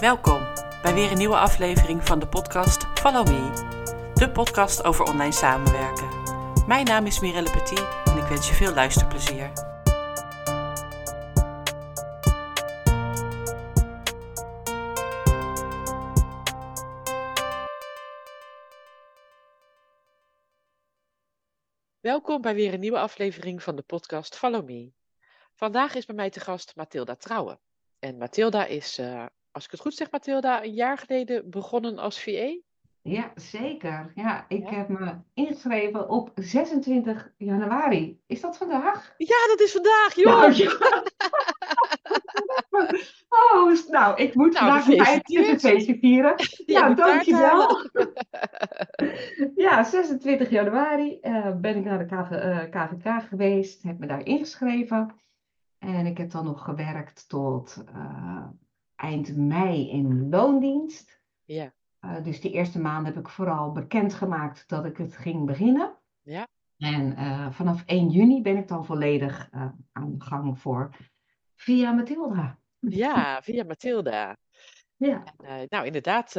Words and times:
Welkom 0.00 0.46
bij 0.82 0.94
weer 0.94 1.10
een 1.10 1.18
nieuwe 1.18 1.36
aflevering 1.36 2.06
van 2.06 2.18
de 2.18 2.28
podcast 2.28 2.86
Follow 2.94 3.26
Me, 3.26 4.12
de 4.14 4.30
podcast 4.30 4.84
over 4.84 5.04
online 5.04 5.32
samenwerken. 5.32 6.08
Mijn 6.66 6.84
naam 6.84 7.06
is 7.06 7.20
Mirelle 7.20 7.50
Petit 7.50 7.86
en 8.04 8.16
ik 8.16 8.28
wens 8.28 8.48
je 8.48 8.54
veel 8.54 8.74
luisterplezier. 8.74 9.52
Welkom 22.00 22.40
bij 22.40 22.54
weer 22.54 22.74
een 22.74 22.80
nieuwe 22.80 22.98
aflevering 22.98 23.62
van 23.62 23.76
de 23.76 23.82
podcast 23.82 24.36
Follow 24.36 24.64
Me. 24.66 24.92
Vandaag 25.54 25.94
is 25.94 26.06
bij 26.06 26.16
mij 26.16 26.30
te 26.30 26.40
gast 26.40 26.76
Mathilda 26.76 27.14
Trouwen. 27.14 27.60
En 27.98 28.16
Mathilda 28.16 28.66
is, 28.66 28.98
uh, 28.98 29.26
als 29.56 29.64
ik 29.64 29.70
het 29.70 29.80
goed 29.80 29.94
zeg, 29.94 30.10
Mathilda, 30.10 30.64
een 30.64 30.74
jaar 30.74 30.98
geleden 30.98 31.50
begonnen 31.50 31.98
als 31.98 32.22
VA. 32.22 32.58
Ja, 33.02 33.32
zeker. 33.34 34.12
Ja, 34.14 34.44
ik 34.48 34.68
heb 34.68 34.88
me 34.88 35.14
ingeschreven 35.34 36.08
op 36.08 36.30
26 36.34 37.32
januari. 37.36 38.20
Is 38.26 38.40
dat 38.40 38.56
vandaag? 38.56 39.14
Ja, 39.16 39.46
dat 39.46 39.60
is 39.60 39.72
vandaag, 39.72 40.14
joh! 40.14 40.40
Nou, 40.40 40.54
ja. 40.54 41.02
oh, 43.54 43.88
nou, 43.88 44.22
ik 44.22 44.34
moet 44.34 44.52
nou, 44.52 44.82
vandaag 44.82 45.28
een 45.28 45.60
feestje 45.60 45.98
vieren. 45.98 46.34
Ja, 46.66 46.80
nou, 46.80 46.94
dankjewel. 46.94 47.90
ja, 49.54 49.84
26 49.84 50.50
januari 50.50 51.18
uh, 51.22 51.56
ben 51.56 51.76
ik 51.76 51.84
naar 51.84 51.98
de 51.98 52.04
KV, 52.04 52.30
uh, 52.30 52.58
KVK 52.70 53.28
geweest, 53.28 53.82
heb 53.82 53.98
me 53.98 54.06
daar 54.06 54.24
ingeschreven. 54.24 55.14
En 55.78 56.06
ik 56.06 56.18
heb 56.18 56.30
dan 56.30 56.44
nog 56.44 56.64
gewerkt 56.64 57.28
tot 57.28 57.84
uh, 57.94 58.46
eind 58.96 59.36
mei 59.36 59.90
in 59.90 60.28
loondienst. 60.28 61.20
Ja. 61.44 61.72
Uh, 62.00 62.24
dus 62.24 62.40
die 62.40 62.52
eerste 62.52 62.80
maand 62.80 63.06
heb 63.06 63.16
ik 63.16 63.28
vooral 63.28 63.72
bekendgemaakt 63.72 64.68
dat 64.68 64.84
ik 64.84 64.96
het 64.96 65.16
ging 65.16 65.46
beginnen. 65.46 65.96
Ja. 66.22 66.46
En 66.78 67.12
uh, 67.12 67.50
vanaf 67.50 67.82
1 67.86 68.08
juni 68.08 68.42
ben 68.42 68.56
ik 68.56 68.68
dan 68.68 68.84
volledig 68.84 69.48
aan 69.92 70.18
de 70.18 70.24
gang 70.24 70.58
voor 70.58 70.96
via 71.54 71.92
Mathilda. 71.92 72.58
Ja, 72.78 73.42
via 73.42 73.64
Mathilda. 73.64 74.36
Ja. 74.96 75.24
En, 75.38 75.66
nou, 75.68 75.86
inderdaad, 75.86 76.32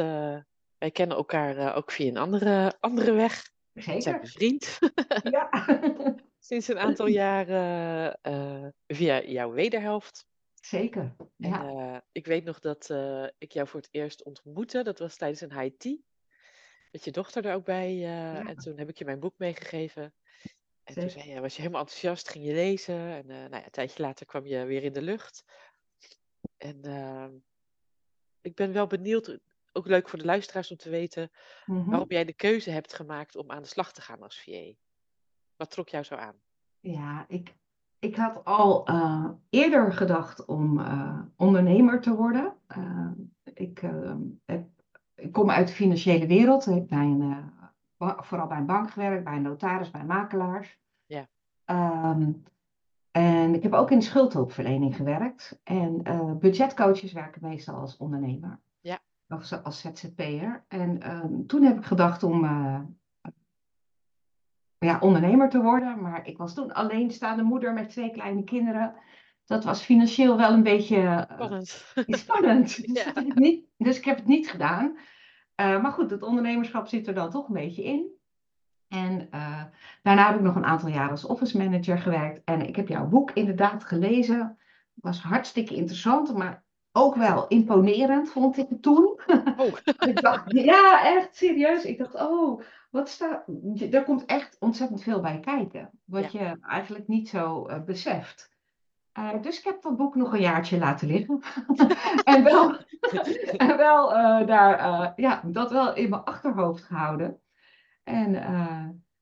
wij 0.78 0.90
kennen 0.92 1.16
elkaar 1.16 1.74
ook 1.74 1.90
via 1.90 2.08
een 2.08 2.16
andere, 2.16 2.76
andere 2.80 3.12
weg. 3.12 3.50
Zeker. 3.74 4.02
Zijn 4.02 4.20
bevriend. 4.20 4.78
Ja. 5.22 5.48
Sinds 6.38 6.68
een 6.68 6.78
aantal 6.78 7.06
jaren 7.06 8.18
via 8.86 9.22
jouw 9.22 9.50
wederhelft. 9.50 10.26
Zeker. 10.60 11.16
Ja. 11.36 11.68
En, 11.68 11.76
uh, 11.76 11.98
ik 12.12 12.26
weet 12.26 12.44
nog 12.44 12.58
dat 12.58 12.88
uh, 12.90 13.26
ik 13.38 13.52
jou 13.52 13.68
voor 13.68 13.80
het 13.80 13.88
eerst 13.90 14.22
ontmoette. 14.22 14.82
Dat 14.82 14.98
was 14.98 15.16
tijdens 15.16 15.40
een 15.40 15.60
high 15.60 15.76
tea. 15.76 15.96
Met 16.92 17.04
je 17.04 17.10
dochter 17.10 17.46
er 17.46 17.54
ook 17.54 17.64
bij. 17.64 17.94
Ja. 17.94 18.46
En 18.46 18.56
toen 18.56 18.78
heb 18.78 18.88
ik 18.88 18.98
je 18.98 19.04
mijn 19.04 19.20
boek 19.20 19.34
meegegeven. 19.38 20.02
En 20.02 20.94
Zeker. 20.94 21.02
toen 21.02 21.20
zei 21.20 21.34
je, 21.34 21.40
was 21.40 21.54
je 21.54 21.60
helemaal 21.60 21.80
enthousiast, 21.80 22.28
ging 22.28 22.44
je 22.44 22.52
lezen. 22.52 22.98
En 22.98 23.26
nou 23.26 23.50
ja, 23.50 23.64
een 23.64 23.70
tijdje 23.70 24.02
later 24.02 24.26
kwam 24.26 24.46
je 24.46 24.64
weer 24.64 24.82
in 24.82 24.92
de 24.92 25.02
lucht. 25.02 25.44
En 26.56 26.82
ehm, 26.82 27.32
ik 28.40 28.54
ben 28.54 28.72
wel 28.72 28.86
benieuwd, 28.86 29.38
ook 29.72 29.86
leuk 29.86 30.08
voor 30.08 30.18
de 30.18 30.24
luisteraars 30.24 30.70
om 30.70 30.76
te 30.76 30.90
weten, 30.90 31.30
mm 31.64 31.76
-hmm. 31.76 31.90
waarom 31.90 32.10
jij 32.10 32.24
de 32.24 32.32
keuze 32.32 32.70
hebt 32.70 32.94
gemaakt 32.94 33.36
om 33.36 33.50
aan 33.50 33.62
de 33.62 33.68
slag 33.68 33.92
te 33.92 34.00
gaan 34.00 34.22
als 34.22 34.40
VA. 34.40 34.72
Wat 35.56 35.70
trok 35.70 35.88
jou 35.88 36.04
zo 36.04 36.14
aan? 36.14 36.40
Ja, 36.80 37.24
ik, 37.28 37.54
ik 37.98 38.16
had 38.16 38.44
al 38.44 38.90
uh, 38.90 39.28
eerder 39.50 39.92
gedacht 39.92 40.44
om 40.44 40.78
uh, 40.78 41.20
ondernemer 41.36 42.00
te 42.00 42.14
worden. 42.14 42.54
Uh, 42.78 43.10
ik, 43.54 43.78
heb, 44.44 44.66
ik, 45.14 45.32
kom 45.32 45.50
uit 45.50 45.66
de 45.66 45.72
financiële 45.72 46.26
wereld. 46.26 46.66
Ik 46.66 46.74
heb 46.74 46.88
bij 46.88 47.06
een, 47.06 47.52
vooral 47.98 48.46
bij 48.46 48.58
een 48.58 48.66
bank 48.66 48.90
gewerkt, 48.90 49.24
bij 49.24 49.36
een 49.36 49.42
notaris, 49.42 49.90
bij 49.90 50.04
makelaars. 50.04 50.78
Ja. 51.06 51.28
Um, 52.10 52.44
en 53.10 53.54
ik 53.54 53.62
heb 53.62 53.72
ook 53.72 53.90
in 53.90 54.02
schuldhulpverlening 54.02 54.96
gewerkt. 54.96 55.60
En 55.62 56.02
budgetcoaches 56.40 57.12
werken 57.12 57.48
meestal 57.48 57.74
als 57.74 57.96
ondernemer. 57.96 58.60
Ja. 58.80 58.98
Of 59.28 59.52
als 59.52 59.80
ZZP'er. 59.80 60.64
En 60.68 61.14
um, 61.14 61.46
toen 61.46 61.62
heb 61.62 61.76
ik 61.76 61.84
gedacht 61.84 62.22
om 62.22 62.44
ja, 64.78 64.98
ondernemer 65.00 65.48
te 65.48 65.62
worden. 65.62 66.02
Maar 66.02 66.26
ik 66.26 66.38
was 66.38 66.54
toen 66.54 66.72
alleenstaande 66.72 67.42
moeder 67.42 67.72
met 67.72 67.90
twee 67.90 68.10
kleine 68.10 68.44
kinderen. 68.44 68.94
Dat 69.44 69.64
was 69.64 69.82
financieel 69.82 70.36
wel 70.36 70.52
een 70.52 70.62
beetje 70.62 71.26
spannend. 71.28 71.92
Uh, 71.94 72.14
spannend. 72.24 72.76
Dus, 72.86 73.02
ja. 73.04 73.16
ik 73.16 73.34
niet, 73.34 73.64
dus 73.76 73.98
ik 73.98 74.04
heb 74.04 74.16
het 74.16 74.26
niet 74.26 74.50
gedaan. 74.50 74.96
Uh, 75.60 75.82
maar 75.82 75.92
goed, 75.92 76.10
het 76.10 76.22
ondernemerschap 76.22 76.86
zit 76.86 77.06
er 77.06 77.14
dan 77.14 77.30
toch 77.30 77.48
een 77.48 77.54
beetje 77.54 77.84
in. 77.84 78.16
En 78.88 79.28
uh, 79.34 79.62
daarna 80.02 80.26
heb 80.26 80.36
ik 80.36 80.44
nog 80.44 80.56
een 80.56 80.64
aantal 80.64 80.88
jaar 80.88 81.10
als 81.10 81.24
office 81.24 81.58
manager 81.58 81.98
gewerkt. 81.98 82.40
En 82.44 82.68
ik 82.68 82.76
heb 82.76 82.88
jouw 82.88 83.06
boek 83.06 83.30
inderdaad 83.30 83.84
gelezen. 83.84 84.38
Het 84.94 85.04
was 85.04 85.22
hartstikke 85.22 85.74
interessant, 85.74 86.36
maar 86.36 86.64
ook 86.98 87.14
wel 87.14 87.46
imponerend, 87.48 88.30
vond 88.30 88.58
ik 88.58 88.68
het 88.68 88.82
toen. 88.82 89.20
Oh. 89.56 89.76
ik 90.08 90.20
dacht, 90.20 90.52
ja, 90.52 91.04
echt 91.16 91.36
serieus. 91.36 91.84
Ik 91.84 91.98
dacht, 91.98 92.14
oh, 92.14 92.62
wat 92.90 93.08
staat. 93.08 93.44
Er 93.90 94.04
komt 94.04 94.24
echt 94.24 94.56
ontzettend 94.58 95.02
veel 95.02 95.20
bij 95.20 95.40
kijken. 95.40 95.90
Wat 96.04 96.32
ja. 96.32 96.40
je 96.40 96.56
eigenlijk 96.60 97.08
niet 97.08 97.28
zo 97.28 97.68
uh, 97.68 97.82
beseft. 97.82 98.56
Uh, 99.18 99.42
dus 99.42 99.58
ik 99.58 99.64
heb 99.64 99.82
dat 99.82 99.96
boek 99.96 100.14
nog 100.14 100.32
een 100.32 100.40
jaartje 100.40 100.78
laten 100.78 101.08
liggen. 101.08 101.42
en 102.24 102.44
wel, 102.44 102.76
en 103.66 103.76
wel 103.76 104.16
uh, 104.16 104.46
daar, 104.46 105.12
ja, 105.16 105.42
dat 105.44 105.70
wel 105.70 105.94
in 105.94 106.10
mijn 106.10 106.24
achterhoofd 106.24 106.82
gehouden. 106.82 107.40
En 108.04 108.30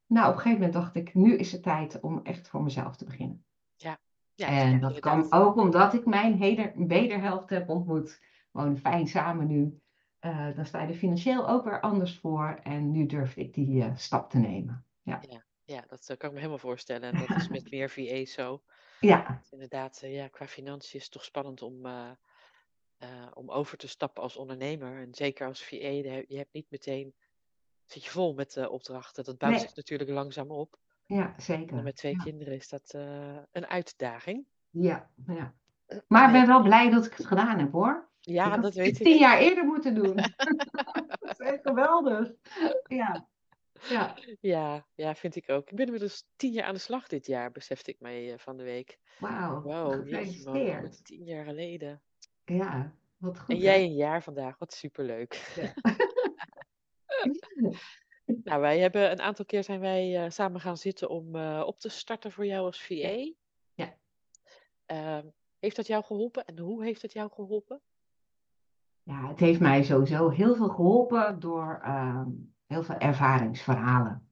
nou, 0.06 0.28
op 0.28 0.34
een 0.34 0.40
gegeven 0.40 0.52
moment 0.52 0.72
dacht 0.72 0.96
ik, 0.96 1.14
nu 1.14 1.36
is 1.36 1.52
het 1.52 1.62
tijd 1.62 2.00
om 2.00 2.20
echt 2.22 2.48
voor 2.48 2.62
mezelf 2.62 2.96
te 2.96 3.04
beginnen. 3.04 3.44
Ja. 3.76 3.98
Ja 4.36 4.48
en 4.48 4.80
dat 4.80 4.98
kwam 4.98 5.26
ook 5.30 5.56
omdat 5.56 5.94
ik 5.94 6.06
mijn 6.06 6.38
heder, 6.38 6.72
wederhelft 6.76 7.50
heb 7.50 7.68
ontmoet. 7.68 8.20
Gewoon 8.52 8.76
fijn 8.76 9.06
samen 9.06 9.46
nu. 9.46 9.80
Uh, 10.20 10.56
dan 10.56 10.66
sta 10.66 10.82
je 10.82 10.88
er 10.88 10.94
financieel 10.94 11.48
ook 11.48 11.64
weer 11.64 11.80
anders 11.80 12.18
voor. 12.18 12.58
En 12.62 12.90
nu 12.90 13.06
durf 13.06 13.36
ik 13.36 13.54
die 13.54 13.76
uh, 13.76 13.96
stap 13.96 14.30
te 14.30 14.38
nemen. 14.38 14.84
Ja, 15.02 15.22
ja, 15.28 15.44
ja 15.64 15.84
dat 15.88 16.08
uh, 16.10 16.16
kan 16.16 16.28
ik 16.28 16.34
me 16.34 16.40
helemaal 16.40 16.58
voorstellen. 16.58 17.12
En 17.12 17.26
dat 17.26 17.36
is 17.36 17.48
met 17.48 17.70
meer 17.70 17.90
VA's 17.90 18.32
zo. 18.32 18.62
Ja. 19.00 19.40
Inderdaad, 19.50 20.00
ja, 20.02 20.28
qua 20.28 20.46
financiën 20.46 20.98
is 20.98 21.04
het 21.04 21.12
toch 21.12 21.24
spannend 21.24 21.62
om, 21.62 21.86
om 23.34 23.50
over 23.50 23.76
te 23.76 23.88
stappen 23.88 24.22
als 24.22 24.36
ondernemer. 24.36 25.00
En 25.00 25.14
zeker 25.14 25.46
als 25.46 25.64
VA, 25.64 25.76
je 25.76 26.36
hebt 26.36 26.52
niet 26.52 26.70
meteen, 26.70 27.14
zit 27.84 28.04
je 28.04 28.10
vol 28.10 28.34
met 28.34 28.68
opdrachten. 28.68 29.24
Dat 29.24 29.38
bouwt 29.38 29.52
nee. 29.52 29.62
zich 29.62 29.76
natuurlijk 29.76 30.10
langzaam 30.10 30.50
op. 30.50 30.78
Ja, 31.06 31.34
zeker. 31.36 31.76
En 31.76 31.84
met 31.84 31.96
twee 31.96 32.16
ja. 32.16 32.22
kinderen 32.22 32.54
is 32.54 32.68
dat 32.68 32.94
een 33.52 33.66
uitdaging. 33.66 34.46
Ja, 34.70 35.10
ja. 35.26 35.54
Maar 36.06 36.26
ik 36.26 36.32
ben 36.32 36.46
wel 36.46 36.62
blij 36.62 36.90
dat 36.90 37.06
ik 37.06 37.14
het 37.14 37.26
gedaan 37.26 37.58
heb 37.58 37.72
hoor. 37.72 38.08
Ja, 38.20 38.54
ik 38.54 38.62
dat 38.62 38.74
weet 38.74 39.00
ik. 39.00 39.06
Tien 39.06 39.18
jaar 39.18 39.38
eerder 39.38 39.64
moeten 39.64 39.94
doen. 39.94 40.16
dat 41.20 41.30
is 41.30 41.38
echt 41.38 41.60
geweldig. 41.62 42.32
Ja. 42.86 43.28
Ja. 43.88 44.14
Ja, 44.40 44.86
ja, 44.94 45.14
vind 45.14 45.36
ik 45.36 45.48
ook. 45.48 45.70
Ik 45.70 45.76
ben 45.76 45.98
dus 45.98 46.26
tien 46.36 46.52
jaar 46.52 46.64
aan 46.64 46.74
de 46.74 46.80
slag 46.80 47.08
dit 47.08 47.26
jaar, 47.26 47.50
besefte 47.52 47.90
ik 47.90 48.00
mij 48.00 48.32
uh, 48.32 48.38
van 48.38 48.56
de 48.56 48.62
week. 48.62 48.98
Wauw, 49.18 49.62
wow, 49.62 49.92
gefeliciteerd. 49.92 51.04
Tien 51.04 51.24
jaar 51.24 51.44
geleden. 51.44 52.02
Ja, 52.44 52.92
wat 53.16 53.38
goed. 53.38 53.48
En 53.48 53.60
jij 53.60 53.82
een 53.82 53.94
jaar 53.94 54.22
vandaag, 54.22 54.58
wat 54.58 54.72
superleuk. 54.72 55.52
Ja. 55.56 55.72
nou, 58.26 58.60
wij 58.60 58.78
hebben 58.78 59.10
een 59.10 59.20
aantal 59.20 59.44
keer 59.44 59.64
zijn 59.64 59.80
wij 59.80 60.24
uh, 60.24 60.30
samen 60.30 60.60
gaan 60.60 60.76
zitten 60.76 61.08
om 61.08 61.36
uh, 61.36 61.62
op 61.66 61.78
te 61.78 61.88
starten 61.88 62.32
voor 62.32 62.46
jou 62.46 62.66
als 62.66 62.82
VA. 62.82 63.32
Ja. 63.74 63.94
Uh, 64.86 65.24
heeft 65.58 65.76
dat 65.76 65.86
jou 65.86 66.04
geholpen 66.04 66.44
en 66.44 66.58
hoe 66.58 66.84
heeft 66.84 67.02
het 67.02 67.12
jou 67.12 67.30
geholpen? 67.32 67.80
Ja, 69.02 69.28
het 69.28 69.40
heeft 69.40 69.60
mij 69.60 69.82
sowieso 69.82 70.28
heel 70.28 70.54
veel 70.54 70.68
geholpen 70.68 71.40
door 71.40 71.80
uh, 71.84 72.26
heel 72.66 72.82
veel 72.82 72.98
ervaringsverhalen. 72.98 74.28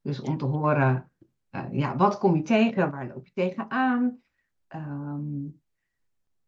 Dus 0.00 0.20
om 0.20 0.36
te 0.36 0.44
horen, 0.44 1.10
uh, 1.50 1.66
ja, 1.70 1.96
wat 1.96 2.18
kom 2.18 2.36
je 2.36 2.42
tegen, 2.42 2.90
waar 2.90 3.06
loop 3.06 3.26
je 3.26 3.32
tegenaan? 3.32 4.22
Um, 4.68 5.62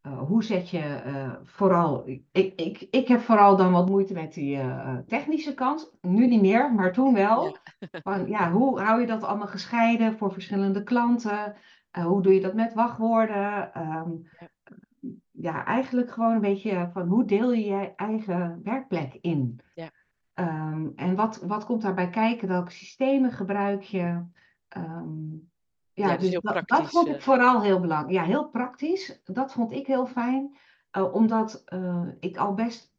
uh, 0.07 0.19
hoe 0.19 0.45
zet 0.45 0.71
je 0.71 1.01
vooral, 1.43 2.03
ik, 2.07 2.23
ik, 2.33 2.87
ik 2.91 3.09
heb 3.09 3.21
vooral 3.21 3.57
dan 3.57 3.73
wat 3.73 3.89
moeite 3.89 4.13
met 4.13 4.35
die 4.35 4.61
technische 5.07 5.55
kant, 5.55 5.93
nu 6.01 6.27
niet 6.27 6.41
meer, 6.41 6.75
maar 6.75 6.93
toen 6.93 7.15
wel. 7.15 7.45
Ja. 7.45 8.01
Van, 8.03 8.29
ja, 8.29 8.51
hoe 8.51 8.81
hou 8.81 9.01
je 9.01 9.07
dat 9.07 9.23
allemaal 9.23 9.47
gescheiden 9.47 10.17
voor 10.17 10.33
verschillende 10.33 10.83
klanten? 10.83 11.55
hoe 12.05 12.23
doe 12.23 12.35
je 12.35 12.41
dat 12.41 12.55
met 12.55 12.75
wachtwoorden? 12.75 13.71
Um, 13.81 14.29
ja 14.41 14.51
ja, 15.39 15.65
eigenlijk 15.65 16.11
gewoon 16.11 16.35
een 16.35 16.41
beetje 16.41 16.91
van 16.93 17.09
hoe 17.09 17.25
deel 17.25 17.53
je 17.53 17.65
je 17.65 17.95
eigen 17.97 18.61
werkplek 18.63 19.19
in? 19.21 19.61
Ja. 19.75 19.91
Um, 20.35 20.93
en 20.97 21.15
wat, 21.15 21.43
wat 21.43 21.65
komt 21.65 21.83
daarbij 21.83 22.11
kijken? 22.11 22.49
Welke 22.49 22.71
systemen 22.71 23.33
gebruik 23.33 23.83
je? 23.83 24.23
Um, 24.77 25.51
ja, 25.97 26.09
ja, 26.09 26.17
dus 26.17 26.29
heel 26.29 26.41
dat, 26.41 26.53
praktisch. 26.53 26.79
dat 26.79 26.91
vond 26.91 27.09
ik 27.09 27.15
eh. 27.15 27.21
vooral 27.21 27.63
heel 27.63 27.81
belangrijk. 27.81 28.15
Ja, 28.15 28.25
heel 28.25 28.49
praktisch. 28.49 29.21
Dat 29.25 29.53
vond 29.53 29.73
ik 29.73 29.87
heel 29.87 30.07
fijn. 30.07 30.57
Uh, 30.97 31.15
omdat 31.15 31.65
uh, 31.73 32.03
ik 32.21 32.37
al 32.37 32.55
best 32.55 32.95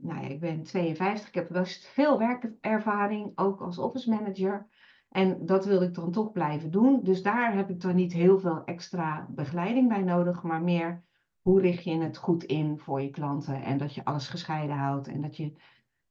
nou 0.00 0.20
ja, 0.20 0.28
ik 0.28 0.40
ben 0.40 0.62
52, 0.62 1.28
ik 1.28 1.34
heb 1.34 1.48
best 1.48 1.86
veel 1.86 2.18
werkervaring, 2.18 3.32
ook 3.34 3.60
als 3.60 3.78
office 3.78 4.10
manager. 4.10 4.68
En 5.08 5.46
dat 5.46 5.64
wil 5.64 5.82
ik 5.82 5.94
dan 5.94 6.12
toch 6.12 6.32
blijven 6.32 6.70
doen. 6.70 7.00
Dus 7.02 7.22
daar 7.22 7.54
heb 7.54 7.70
ik 7.70 7.80
dan 7.80 7.94
niet 7.94 8.12
heel 8.12 8.38
veel 8.38 8.64
extra 8.64 9.26
begeleiding 9.30 9.88
bij 9.88 10.02
nodig, 10.02 10.42
maar 10.42 10.62
meer 10.62 11.02
hoe 11.40 11.60
richt 11.60 11.84
je 11.84 11.98
het 11.98 12.16
goed 12.16 12.44
in 12.44 12.78
voor 12.78 13.00
je 13.00 13.10
klanten 13.10 13.62
en 13.62 13.78
dat 13.78 13.94
je 13.94 14.04
alles 14.04 14.28
gescheiden 14.28 14.76
houdt 14.76 15.08
en 15.08 15.20
dat 15.20 15.36
je 15.36 15.52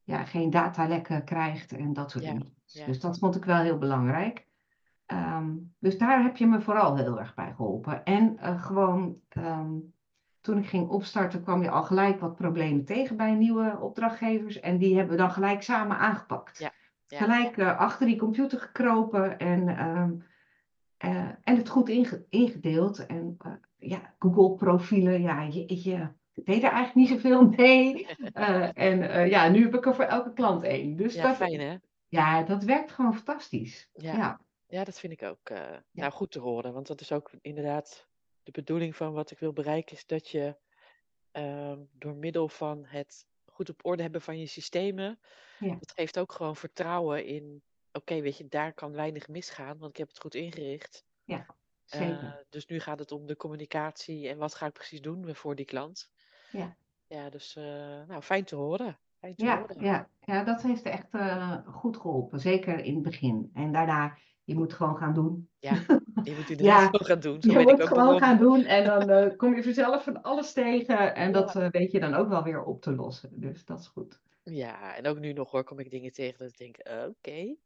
ja, 0.04 0.24
geen 0.24 0.50
datalekken 0.50 1.24
krijgt 1.24 1.72
en 1.72 1.94
dat 1.94 2.12
soort 2.12 2.24
dingen. 2.24 2.54
Dus 2.86 3.00
dat 3.00 3.20
vond 3.20 3.36
ik 3.36 3.46
wel 3.46 3.62
heel 3.62 3.78
belangrijk. 3.78 4.48
Ehm, 5.10 5.56
dus 5.80 5.98
daar 5.98 6.24
heb 6.24 6.38
je 6.38 6.48
me 6.48 6.62
vooral 6.62 6.96
heel 6.96 7.20
erg 7.20 7.34
bij 7.34 7.54
geholpen. 7.56 8.04
En 8.04 8.38
uh, 8.40 8.64
gewoon 8.64 9.20
ehm, 9.30 9.74
toen 10.42 10.58
ik 10.58 10.68
ging 10.68 10.90
opstarten, 10.90 11.44
kwam 11.44 11.64
je 11.64 11.70
al 11.70 11.84
gelijk 11.84 12.20
wat 12.20 12.36
problemen 12.36 12.86
tegen 12.86 13.18
bij 13.18 13.34
nieuwe 13.34 13.78
opdrachtgevers. 13.80 14.60
En 14.60 14.78
die 14.78 14.96
hebben 14.96 15.16
we 15.16 15.22
dan 15.22 15.32
gelijk 15.32 15.62
samen 15.62 15.98
aangepakt. 15.98 16.60
Ja, 16.60 16.72
Gelijk 17.18 17.58
uh, 17.58 17.80
achter 17.80 18.06
die 18.06 18.18
computer 18.18 18.60
gekropen 18.60 19.40
en, 19.40 19.68
uh, 19.68 21.12
uh, 21.12 21.30
en 21.44 21.58
het 21.58 21.70
goed 21.70 21.90
inge 21.90 22.26
ingedeeld. 22.30 23.06
En 23.06 23.36
eh, 23.38 23.52
ja, 23.78 24.14
Google-profielen, 24.20 25.22
ja, 25.22 25.42
je, 25.42 25.84
je 25.84 26.08
deed 26.34 26.64
er 26.64 26.72
eigenlijk 26.72 26.96
niet 26.96 27.08
zoveel 27.08 27.48
mee. 27.48 28.08
en 28.74 29.30
ja, 29.30 29.50
nu 29.50 29.64
heb 29.64 29.76
ik 29.76 29.86
er 29.86 29.96
voor 29.96 30.04
elke 30.04 30.34
klant 30.34 30.64
één. 30.64 30.96
Dus 30.96 31.14
ja, 31.14 31.24
dat, 31.24 31.36
fijn 31.36 31.60
hè? 31.60 31.78
Ja, 32.08 32.44
dat 32.44 32.64
werkt 32.64 32.92
gewoon 32.92 33.16
fantastisch. 33.16 33.90
Ja, 33.94 34.14
ja. 34.14 34.40
Ja 34.70 34.84
dat 34.84 35.00
vind 35.00 35.14
ik 35.14 35.24
ook 35.24 35.50
nou, 35.92 36.12
goed 36.12 36.32
te 36.32 36.40
horen. 36.40 36.74
Want 36.74 36.88
dat 36.88 37.02
is 37.02 37.12
ook 37.12 37.32
inderdaad 37.42 38.08
de 38.44 38.62
bedoeling 38.62 38.96
van 38.96 39.14
wat 39.14 39.32
ik 39.32 39.40
wil 39.40 39.54
bereiken 39.54 39.96
is 39.96 40.06
dat 40.06 40.30
je 40.30 40.56
ehm, 41.32 41.80
door 41.92 42.16
middel 42.16 42.50
van 42.50 42.86
het 42.86 43.28
goed 43.46 43.70
op 43.70 43.86
orde 43.86 44.02
hebben 44.02 44.22
van 44.22 44.40
je 44.40 44.46
systemen, 44.46 45.20
ja. 45.60 45.76
dat 45.76 45.92
geeft 45.92 46.20
ook 46.20 46.32
gewoon 46.32 46.56
vertrouwen 46.56 47.26
in, 47.26 47.62
oké, 47.92 48.22
weet 48.22 48.38
je, 48.38 48.48
daar 48.48 48.74
kan 48.74 48.92
weinig 48.92 49.28
misgaan, 49.28 49.78
want 49.78 49.92
ik 49.92 49.98
heb 49.98 50.08
het 50.08 50.20
goed 50.20 50.36
ingericht. 50.36 51.06
Ja, 51.24 51.46
zeker. 51.86 52.24
Uh, 52.24 52.34
dus 52.50 52.66
nu 52.66 52.80
gaat 52.80 53.00
het 53.00 53.12
om 53.12 53.26
de 53.26 53.36
communicatie 53.36 54.28
en 54.28 54.38
wat 54.38 54.56
ga 54.56 54.66
ik 54.66 54.74
precies 54.74 55.02
doen 55.02 55.36
voor 55.36 55.56
die 55.56 55.66
klant. 55.66 56.10
Ja. 56.52 56.76
Ja, 57.08 57.30
dus 57.30 57.54
nou, 58.08 58.22
fijn 58.22 58.44
te 58.44 58.56
horen. 58.56 59.00
Fijn 59.20 59.36
te 59.36 59.46
ja, 59.46 59.58
horen. 59.60 59.84
Ja, 59.84 60.10
ja, 60.20 60.44
dat 60.44 60.62
heeft 60.62 60.84
echt 60.84 61.08
goed 61.66 61.98
geholpen, 61.98 62.40
zeker 62.40 62.80
in 62.80 62.94
het 62.94 63.04
begin. 63.04 63.50
En 63.54 63.72
daarna 63.72 64.18
je 64.50 64.56
moet 64.56 64.74
gewoon 64.74 64.98
gaan 64.98 65.14
doen. 65.14 65.50
Ja, 65.60 65.74
je 66.24 66.34
moet 66.38 66.50
inderdaad 66.50 66.82
ja, 66.82 66.88
gewoon 66.88 67.06
gaan 67.06 67.20
doen. 67.20 67.42
Zo 67.42 67.60
je 67.60 67.60
moet 67.60 67.88
gewoon 67.88 68.20
gaan 68.20 68.38
doen 68.38 68.64
en 68.64 68.86
dan 68.86 69.10
uh, 69.10 69.38
kom 69.38 69.56
je 69.56 69.64
vanzelf 69.64 70.04
van 70.04 70.22
alles 70.22 70.54
tegen. 70.54 71.16
En 71.16 71.32
dat 71.32 71.56
uh, 71.56 71.68
weet 71.70 71.92
je 71.92 72.00
dan 72.00 72.14
ook 72.14 72.30
wel 72.30 72.44
weer 72.44 72.64
op 72.64 72.82
te 72.82 72.96
lossen. 72.96 73.30
Dus 73.34 73.66
dat 73.66 73.80
is 73.80 73.88
goed. 73.88 74.22
Ja, 74.44 74.96
en 74.96 75.08
ook 75.08 75.20
nu 75.20 75.34
nog 75.34 75.52
hoor, 75.52 75.64
kom 75.64 75.80
ik 75.80 75.90
dingen 75.90 76.12
tegen 76.12 76.38
dat 76.38 76.48
ik 76.48 76.58
denk, 76.58 76.78
uh, 76.78 76.94
oké. 76.94 77.08
Okay. 77.08 77.58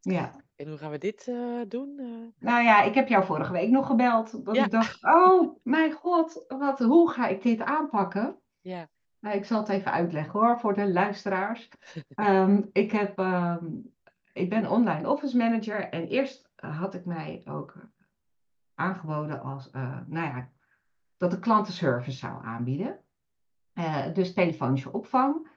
Ja. 0.00 0.32
En 0.56 0.68
hoe 0.68 0.78
gaan 0.78 0.90
we 0.90 0.98
dit 0.98 1.32
doen? 1.68 1.94
Nou 2.38 2.62
ja, 2.62 2.82
ik 2.82 2.94
heb 2.94 3.08
jou 3.08 3.24
vorige 3.24 3.52
week 3.52 3.70
nog 3.70 3.86
gebeld. 3.86 4.44
Dat 4.44 4.54
ja. 4.54 4.64
ik 4.64 4.70
dacht, 4.70 5.04
oh 5.04 5.56
mijn 5.62 5.92
god, 5.92 6.44
wat, 6.48 6.78
hoe 6.78 7.10
ga 7.10 7.26
ik 7.26 7.42
dit 7.42 7.60
aanpakken? 7.60 8.38
Ja. 8.60 8.88
Nou, 9.18 9.36
ik 9.36 9.44
zal 9.44 9.60
het 9.60 9.68
even 9.68 9.92
uitleggen 9.92 10.40
hoor, 10.40 10.58
voor 10.58 10.74
de 10.74 10.92
luisteraars. 10.92 11.68
um, 12.16 12.68
ik 12.72 12.92
heb... 12.92 13.18
Um, 13.18 13.92
ik 14.40 14.48
ben 14.48 14.70
online 14.70 15.10
office 15.10 15.36
manager 15.36 15.88
en 15.88 16.06
eerst 16.06 16.50
had 16.56 16.94
ik 16.94 17.04
mij 17.04 17.42
ook 17.44 17.74
aangeboden 18.74 19.42
als, 19.42 19.70
uh, 19.72 19.98
nou 20.06 20.26
ja, 20.26 20.48
dat 21.16 21.30
de 21.30 21.38
klantenservice 21.38 22.18
zou 22.18 22.44
aanbieden. 22.44 22.98
Dus 24.12 24.32
telefonische 24.32 24.92
opvang. 24.92 25.48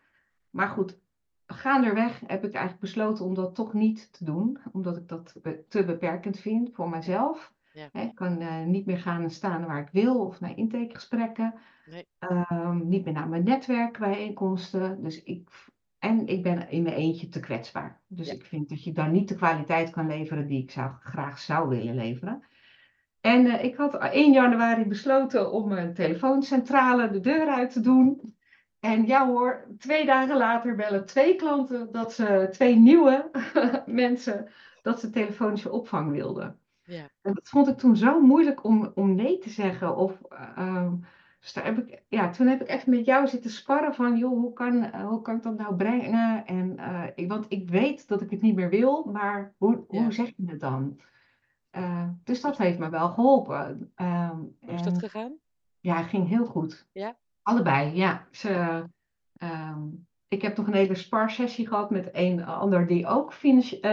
Maar 0.50 0.68
goed, 0.68 1.00
gaanderweg 1.45 2.19
heb 2.19 2.44
ik 2.44 2.53
eigenlijk 2.53 2.80
besloten 2.80 3.25
om 3.25 3.33
dat 3.33 3.56
toch 3.56 3.74
niet 3.74 4.13
te 4.13 4.25
doen, 4.25 4.59
omdat 4.71 4.97
ik 4.97 5.07
dat 5.07 5.39
te 5.69 5.86
beperkend 5.86 6.39
vind 6.39 6.74
voor 6.74 6.89
mezelf. 6.89 7.53
Ja. 7.74 7.89
Ik 7.94 8.15
kan 8.15 8.41
uh, 8.41 8.63
niet 8.63 8.86
meer 8.86 8.97
gaan 8.97 9.21
en 9.21 9.29
staan 9.29 9.65
waar 9.65 9.81
ik 9.81 9.89
wil 9.91 10.25
of 10.25 10.39
naar 10.39 10.57
intakegesprekken. 10.57 11.53
Nee. 11.86 12.07
Um, 12.50 12.88
niet 12.88 13.06
meer 13.06 13.13
naar 13.13 13.29
mijn 13.29 13.44
netwerkbijeenkomsten. 13.44 15.03
Dus 15.03 15.24
ik 15.24 15.50
en 16.03 16.27
ik 16.27 16.44
ben 16.44 16.69
in 16.69 16.83
mijn 16.83 16.95
eentje 16.95 17.27
te 17.27 17.39
kwetsbaar. 17.39 18.01
Dus 18.07 18.29
ik 18.29 18.45
vind 18.45 18.69
dat 18.69 18.83
je 18.83 18.91
dan 18.91 19.11
niet 19.11 19.27
de 19.27 19.35
kwaliteit 19.35 19.89
kan 19.89 20.07
leveren 20.07 20.47
die 20.47 20.61
ik 20.61 20.71
zou, 20.71 20.91
graag 21.00 21.39
zou 21.39 21.69
willen 21.69 21.95
leveren. 21.95 22.44
En 23.21 23.45
uh, 23.45 23.63
ik 23.63 23.75
had 23.75 23.97
1 23.97 24.31
januari 24.31 24.85
besloten 24.85 25.51
om 25.51 25.67
mijn 25.67 25.94
telefooncentrale 25.94 27.09
de 27.09 27.19
deur 27.19 27.47
uit 27.47 27.71
te 27.71 27.79
doen. 27.79 28.35
En 28.79 29.05
ja 29.05 29.27
hoor, 29.27 29.67
twee 29.77 30.05
dagen 30.05 30.38
later 30.38 30.75
bellen 30.75 31.05
twee 31.05 31.35
klanten 31.35 31.91
dat 31.91 32.13
ze, 32.13 32.47
twee 32.51 32.75
nieuwe 32.75 33.29
mensen, 33.85 34.51
dat 34.81 35.00
ze 35.00 35.09
telefonische 35.09 35.71
opvang 35.71 36.11
wilden. 36.11 36.59
Ja. 36.83 37.09
En 37.21 37.33
dat 37.33 37.50
vond 37.50 37.67
ik 37.67 37.77
toen 37.77 37.97
zo 37.97 38.21
moeilijk 38.21 38.63
om, 38.63 38.91
om 38.95 39.15
nee 39.15 39.38
te 39.38 39.50
zeggen. 39.50 39.95
Of 39.97 40.21
uh, 40.57 40.91
dus 41.44 41.54
daar 41.54 41.66
heb 41.66 41.78
ik, 41.78 42.01
ja, 42.07 42.30
toen 42.30 42.48
heb 42.48 42.62
ik 42.62 42.69
even 42.69 42.90
met 42.90 43.06
jou 43.06 43.28
zitten 43.28 43.51
sparren 43.51 43.94
van, 43.94 44.18
joh, 44.18 44.31
hoe 44.31 44.54
kan, 44.54 44.75
uh, 44.75 45.07
hoe 45.07 45.22
kan 45.22 45.36
ik 45.36 45.44
dat 45.44 45.57
nou 45.57 45.75
brengen? 45.75 46.45
En, 46.45 46.75
uh, 46.80 47.04
ik, 47.16 47.28
want 47.28 47.45
ik 47.50 47.69
weet 47.69 48.07
dat 48.07 48.22
ik 48.22 48.30
het 48.30 48.42
niet 48.42 48.56
meer 48.56 48.69
wil, 48.69 49.04
maar 49.12 49.54
hoe, 49.57 49.86
ja. 49.90 50.01
hoe 50.01 50.12
zeg 50.12 50.28
je 50.28 50.44
het 50.45 50.60
dan? 50.60 51.00
Uh, 51.72 52.07
dus 52.24 52.42
dat 52.42 52.57
heeft 52.57 52.80
me 52.80 52.90
wel 52.90 53.10
geholpen. 53.10 53.92
Um, 53.95 54.56
hoe 54.60 54.74
is 54.74 54.84
dat 54.84 55.00
gegaan? 55.00 55.34
Ja, 55.80 55.98
het 55.98 56.07
ging 56.07 56.28
heel 56.28 56.45
goed. 56.45 56.88
Ja? 56.92 57.16
Allebei, 57.42 57.96
ja. 57.96 58.28
Ze, 58.31 58.84
um, 59.38 60.07
ik 60.28 60.42
heb 60.42 60.57
nog 60.57 60.68
een 60.68 60.74
hele 60.74 60.96
sparsessie 60.96 61.68
gehad 61.68 61.89
met 61.89 62.10
een 62.12 62.46
ander 62.46 62.88
die 62.88 63.07
ook 63.07 63.34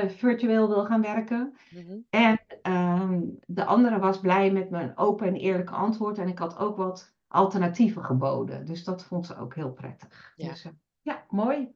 virtueel 0.06 0.68
wil 0.68 0.84
gaan 0.84 1.02
werken. 1.02 1.54
Mm 1.70 1.86
-hmm. 1.86 2.06
En 2.10 2.40
um, 2.72 3.38
de 3.46 3.64
andere 3.64 3.98
was 3.98 4.20
blij 4.20 4.52
met 4.52 4.70
mijn 4.70 4.96
open 4.96 5.26
en 5.26 5.34
eerlijke 5.34 5.74
antwoord. 5.74 6.18
En 6.18 6.28
ik 6.28 6.38
had 6.38 6.58
ook 6.58 6.76
wat 6.76 7.18
alternatieven 7.30 8.04
geboden. 8.04 8.66
Dus 8.66 8.84
dat 8.84 9.04
vond 9.04 9.26
ze 9.26 9.36
ook 9.36 9.54
heel 9.54 9.72
prettig. 9.72 10.32
Ja, 10.36 10.48
dus, 10.48 10.64
uh, 10.64 10.72
ja 11.02 11.24
mooi. 11.28 11.74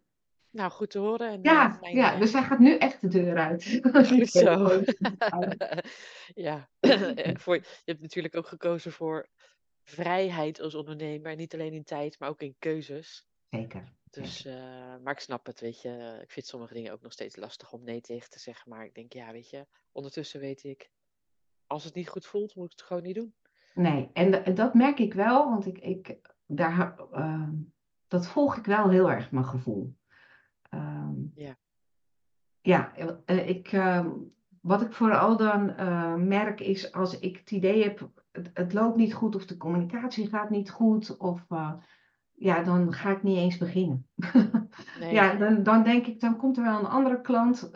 Nou, 0.51 0.71
goed 0.71 0.91
te 0.91 0.99
horen. 0.99 1.31
En, 1.31 1.43
ja, 1.43 1.79
uh, 1.83 1.93
ja, 1.93 2.17
dus 2.19 2.33
hij 2.33 2.43
gaat 2.43 2.59
nu 2.59 2.77
echt 2.77 3.01
de 3.01 3.09
deur 3.09 3.37
uit. 3.37 3.81
Goed 3.83 4.31
zo. 4.45 4.83
ja, 6.47 6.69
voor, 7.43 7.57
je 7.57 7.83
hebt 7.85 8.01
natuurlijk 8.01 8.37
ook 8.37 8.47
gekozen 8.47 8.93
voor 8.93 9.29
vrijheid 9.83 10.61
als 10.61 10.75
ondernemer. 10.75 11.37
Niet 11.37 11.55
alleen 11.55 11.73
in 11.73 11.85
tijd, 11.85 12.19
maar 12.19 12.29
ook 12.29 12.43
in 12.43 12.57
keuzes. 12.59 13.27
Zeker. 13.51 13.93
Dus, 14.11 14.47
uh, 14.47 14.55
maar 15.03 15.13
ik 15.13 15.21
snap 15.21 15.47
het, 15.47 15.61
weet 15.61 15.83
je. 15.83 16.19
Ik 16.23 16.31
vind 16.31 16.47
sommige 16.47 16.75
dingen 16.75 16.93
ook 16.93 17.03
nog 17.03 17.13
steeds 17.13 17.37
lastig 17.37 17.73
om 17.73 17.85
nee 17.85 18.01
tegen 18.01 18.31
te 18.31 18.39
zeggen. 18.39 18.71
Maar 18.71 18.85
ik 18.85 18.95
denk, 18.95 19.13
ja, 19.13 19.33
weet 19.33 19.51
je, 19.51 19.67
ondertussen 19.93 20.41
weet 20.41 20.65
ik, 20.65 20.91
als 21.67 21.85
het 21.85 21.95
niet 21.95 22.09
goed 22.09 22.27
voelt, 22.27 22.55
moet 22.55 22.73
ik 22.73 22.79
het 22.79 22.87
gewoon 22.87 23.03
niet 23.03 23.15
doen. 23.15 23.35
Nee, 23.75 24.11
en 24.13 24.55
dat 24.55 24.75
merk 24.75 24.99
ik 24.99 25.15
wel, 25.15 25.49
want 25.51 25.67
ik, 25.67 25.79
ik, 25.79 26.21
daar, 26.47 26.95
uh, 27.15 27.49
dat 28.09 28.27
volg 28.27 28.57
ik 28.57 28.67
wel 28.67 28.89
heel 28.89 29.11
erg, 29.11 29.31
mijn 29.31 29.45
gevoel. 29.45 29.97
Um, 30.71 31.33
ja. 31.35 31.57
Ja, 32.61 32.95
ik, 33.27 33.73
uh, 33.73 34.07
wat 34.61 34.83
ik 34.83 34.93
vooral 34.93 35.37
dan 35.37 35.71
uh, 35.71 36.15
merk 36.15 36.61
is 36.61 36.93
als 36.93 37.19
ik 37.19 37.37
het 37.37 37.51
idee 37.51 37.83
heb, 37.83 38.11
het, 38.33 38.51
het, 38.55 38.73
loopt 38.73 38.97
niet 38.97 39.15
goed 39.15 39.35
of 39.35 39.47
de 39.47 39.57
communicatie 39.57 40.29
gaat 40.29 40.51
niet 40.51 40.71
goed, 40.71 41.17
of 41.17 41.47
ja, 42.33 42.63
dan 42.63 42.93
ga 42.93 43.11
ik 43.11 43.23
niet 43.23 43.39
eens 43.39 43.59
beginnen. 43.59 44.07
Nee. 45.01 45.13
ja, 45.13 45.35
dan, 45.35 45.63
dan 45.63 45.83
denk 45.83 46.07
ik, 46.07 46.21
dan 46.21 46.37
komt 46.37 46.57
er 46.57 46.63
wel 46.63 46.79
een 46.79 46.87
andere 46.87 47.21
klant 47.21 47.73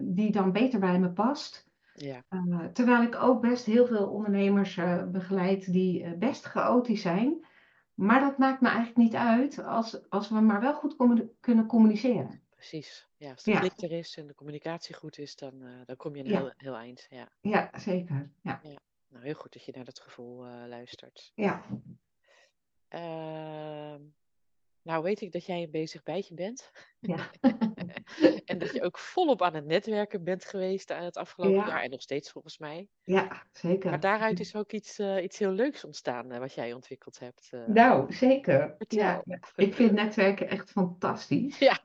die 0.00 0.32
dan 0.32 0.52
beter 0.52 0.80
bij 0.80 0.98
me 0.98 1.10
past. 1.10 1.71
Ja. 1.94 2.24
Uh, 2.30 2.64
terwijl 2.64 3.02
ik 3.02 3.14
ook 3.14 3.40
best 3.40 3.66
heel 3.66 3.86
veel 3.86 4.08
ondernemers 4.08 4.76
uh, 4.76 5.04
begeleid 5.04 5.72
die 5.72 6.02
uh, 6.02 6.12
best 6.12 6.44
chaotisch 6.44 7.02
zijn. 7.02 7.46
Maar 7.94 8.20
dat 8.20 8.38
maakt 8.38 8.60
me 8.60 8.68
eigenlijk 8.68 8.96
niet 8.96 9.14
uit 9.14 9.64
als, 9.64 10.10
als 10.10 10.28
we 10.28 10.40
maar 10.40 10.60
wel 10.60 10.74
goed 10.74 10.96
commun 10.96 11.30
kunnen 11.40 11.66
communiceren. 11.66 12.42
Precies. 12.54 13.08
Ja, 13.16 13.30
als 13.30 13.42
de 13.42 13.50
ja. 13.50 13.58
klik 13.58 13.80
er 13.80 13.92
is 13.92 14.16
en 14.16 14.26
de 14.26 14.34
communicatie 14.34 14.94
goed 14.94 15.18
is, 15.18 15.36
dan, 15.36 15.62
dan 15.84 15.96
kom 15.96 16.16
je 16.16 16.22
een 16.24 16.30
ja. 16.30 16.38
heel, 16.38 16.52
heel 16.56 16.76
eind. 16.76 17.06
Ja, 17.10 17.28
ja 17.40 17.70
zeker. 17.78 18.30
Ja. 18.42 18.60
ja. 18.62 18.78
Nou, 19.08 19.24
heel 19.24 19.34
goed 19.34 19.52
dat 19.52 19.64
je 19.64 19.72
naar 19.74 19.84
dat 19.84 20.00
gevoel 20.00 20.44
luistert. 20.68 21.32
Ja. 21.34 21.62
Nou 24.82 25.02
weet 25.02 25.20
ik 25.20 25.32
dat 25.32 25.46
jij 25.46 25.62
een 25.62 25.70
bezig 25.70 26.02
bijtje 26.02 26.34
bent. 26.34 26.70
Ja. 26.98 27.30
en 28.44 28.58
dat 28.58 28.72
je 28.72 28.82
ook 28.82 28.98
volop 28.98 29.42
aan 29.42 29.54
het 29.54 29.66
netwerken 29.66 30.24
bent 30.24 30.44
geweest 30.44 30.90
aan 30.92 31.04
het 31.04 31.16
afgelopen 31.16 31.56
ja. 31.56 31.66
jaar 31.66 31.82
en 31.82 31.90
nog 31.90 32.02
steeds 32.02 32.30
volgens 32.30 32.58
mij. 32.58 32.88
Ja, 33.02 33.42
zeker. 33.52 33.90
Maar 33.90 34.00
daaruit 34.00 34.40
is 34.40 34.56
ook 34.56 34.72
iets, 34.72 34.98
uh, 34.98 35.22
iets 35.22 35.38
heel 35.38 35.50
leuks 35.50 35.84
ontstaan 35.84 36.32
uh, 36.32 36.38
wat 36.38 36.54
jij 36.54 36.72
ontwikkeld 36.72 37.18
hebt. 37.18 37.50
Uh. 37.54 37.66
Nou, 37.66 38.12
zeker. 38.12 38.76
Ja, 38.78 39.22
ik 39.56 39.74
vind 39.74 39.92
netwerken 39.92 40.48
echt 40.48 40.70
fantastisch. 40.70 41.58
Ja. 41.58 41.78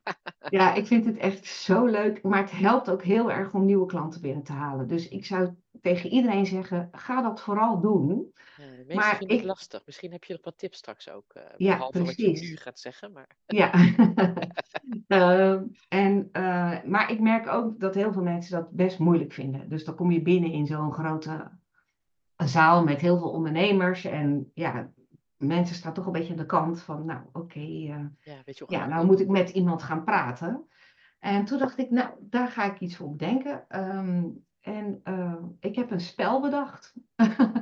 ja, 0.49 0.73
ik 0.73 0.87
vind 0.87 1.05
het 1.05 1.17
echt 1.17 1.45
zo 1.45 1.85
leuk. 1.85 2.21
Maar 2.21 2.41
het 2.41 2.51
helpt 2.51 2.89
ook 2.89 3.03
heel 3.03 3.31
erg 3.31 3.53
om 3.53 3.65
nieuwe 3.65 3.85
klanten 3.85 4.21
binnen 4.21 4.43
te 4.43 4.53
halen. 4.53 4.87
Dus 4.87 5.07
ik 5.07 5.25
zou 5.25 5.55
tegen 5.81 6.09
iedereen 6.09 6.45
zeggen, 6.45 6.89
ga 6.91 7.21
dat 7.21 7.41
vooral 7.41 7.81
doen. 7.81 8.31
Ja, 8.57 8.65
de 8.65 8.71
meesten 8.77 8.95
Maar 8.95 9.17
vinden 9.17 9.35
het 9.35 9.45
ik, 9.45 9.51
lastig. 9.51 9.85
Misschien 9.85 10.11
heb 10.11 10.23
je 10.23 10.33
nog 10.33 10.43
wat 10.43 10.57
tips 10.57 10.77
straks 10.77 11.09
ook, 11.09 11.33
eh, 11.33 11.43
ja, 11.57 11.73
behalve 11.75 12.03
wat 12.03 12.15
je 12.15 12.23
precies. 12.23 12.49
nu 12.49 12.55
gaat 12.55 12.79
zeggen. 12.79 13.11
Maar 13.11 13.27
Ja. 13.45 13.71
Ehm, 15.07 15.63
en, 15.87 16.29
eh, 16.31 16.83
maar 16.83 17.11
ik 17.11 17.19
merk 17.19 17.47
ook 17.47 17.79
dat 17.79 17.95
heel 17.95 18.13
veel 18.13 18.21
mensen 18.21 18.59
dat 18.59 18.71
best 18.71 18.99
moeilijk 18.99 19.33
vinden. 19.33 19.69
Dus 19.69 19.83
dan 19.83 19.95
kom 19.95 20.11
je 20.11 20.21
binnen 20.21 20.51
in 20.51 20.65
zo'n 20.65 20.93
grote 20.93 21.51
zaal 22.37 22.83
met 22.83 23.01
heel 23.01 23.17
veel 23.17 23.29
ondernemers. 23.29 24.05
En 24.05 24.51
ja, 24.53 24.91
mensen 25.37 25.75
staan 25.75 25.93
toch 25.93 26.05
een 26.05 26.11
beetje 26.11 26.31
aan 26.31 26.37
de 26.37 26.45
kant 26.45 26.81
van, 26.81 27.05
nou 27.05 27.21
oké, 27.33 27.59
eh, 27.59 28.05
ja, 28.19 28.43
ja, 28.67 28.87
nou 28.87 29.05
moet 29.05 29.19
ik 29.19 29.27
met 29.27 29.49
iemand 29.49 29.83
gaan 29.83 30.03
praten. 30.03 30.67
En 31.19 31.45
toen 31.45 31.59
dacht 31.59 31.77
ik, 31.77 31.89
nou, 31.89 32.09
daar 32.19 32.47
ga 32.47 32.63
ik 32.63 32.79
iets 32.79 32.95
voor 32.95 33.11
bedenken. 33.11 33.65
Ehm, 33.67 34.23
en 34.67 34.99
eh, 35.03 35.33
ik 35.59 35.75
heb 35.75 35.91
een 35.91 35.99
spel 35.99 36.41
bedacht. 36.41 36.93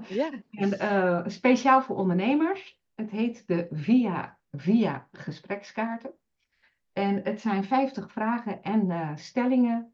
Ja, 0.10 0.32
En 0.52 0.80
eh, 0.80 1.24
speciaal 1.26 1.82
voor 1.82 1.96
ondernemers. 1.96 2.80
Het 2.96 3.12
heet 3.12 3.48
de 3.48 3.68
Via 3.72 4.38
Via 4.52 5.08
gesprekskaarten. 5.12 6.12
En 6.94 7.22
het 7.24 7.42
zijn 7.42 7.64
50 7.64 8.12
vragen 8.12 8.64
en 8.64 8.92
eh, 8.92 9.16
stellingen 9.16 9.90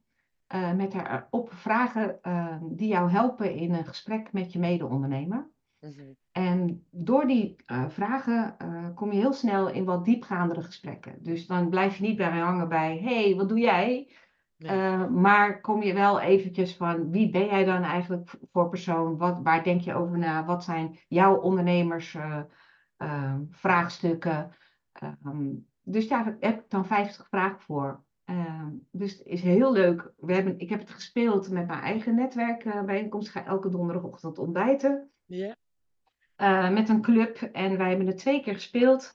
met 0.76 0.92
daarop 0.92 1.54
vragen 1.54 2.20
die 2.62 2.88
jou 2.88 3.12
helpen 3.12 3.56
in 3.56 3.74
een 3.74 3.86
gesprek 3.86 4.34
met 4.34 4.54
je 4.54 4.60
mede-ondernemer. 4.60 5.50
mhm, 5.80 6.12
En 6.32 6.86
door 6.90 7.28
die 7.28 7.56
vragen 7.88 8.56
kom 8.96 9.12
je 9.12 9.20
heel 9.20 9.34
snel 9.34 9.70
in 9.70 9.86
wat 9.86 10.06
diepgaandere 10.06 10.62
gesprekken. 10.62 11.24
Dus 11.24 11.48
dan 11.48 11.70
blijf 11.70 11.96
je 11.96 12.04
niet 12.04 12.18
bij 12.18 12.40
hangen 12.40 12.70
bij, 12.70 13.00
hey, 13.00 13.36
wat 13.36 13.50
doe 13.50 13.60
jij? 13.60 14.08
Nee, 14.62 14.78
Uh, 14.78 15.08
maar 15.08 15.62
kom 15.62 15.84
je 15.84 15.94
wel 15.94 16.20
eventjes 16.20 16.76
van 16.76 17.12
wie 17.12 17.30
ben 17.30 17.46
jij 17.46 17.64
dan 17.64 17.84
eigenlijk 17.84 18.34
voor 18.52 18.70
persoon? 18.70 19.18
Wat, 19.18 19.40
waar 19.44 19.64
denk 19.64 19.82
je 19.82 19.94
over 19.94 20.18
na? 20.18 20.46
Wat 20.46 20.64
zijn 20.64 21.00
jouw 21.08 21.36
ondernemers 21.36 22.14
uh, 22.14 22.42
uh, 22.98 23.36
vraagstukken? 23.50 24.56
Um, 25.26 25.68
dus 25.84 26.08
daar 26.08 26.26
heb 26.26 26.44
ik 26.44 26.70
dan 26.70 26.86
50 26.86 27.28
vragen 27.28 27.60
voor. 27.60 28.04
Um, 28.26 28.88
dus 28.92 29.18
het 29.18 29.28
is 29.28 29.42
heel 29.42 29.72
leuk. 29.72 30.12
We 30.18 30.34
hebben, 30.34 30.60
ik 30.60 30.70
heb 30.70 30.80
het 30.80 30.90
gespeeld 30.90 31.50
met 31.50 31.68
mijn 31.68 31.82
eigen 31.82 32.16
netwerkbijeenkomst. 32.16 33.28
Ik 33.28 33.34
ga 33.34 33.46
elke 33.46 33.70
donderdagochtend 33.70 34.38
ontbijten. 34.38 35.12
ja, 35.26 35.56
Uh, 36.38 36.70
met 36.70 36.90
een 36.90 37.02
club. 37.02 37.38
En 37.38 37.78
wij 37.78 37.90
hebben 37.90 38.08
het 38.08 38.18
twee 38.18 38.42
keer 38.42 38.54
gespeeld. 38.54 39.14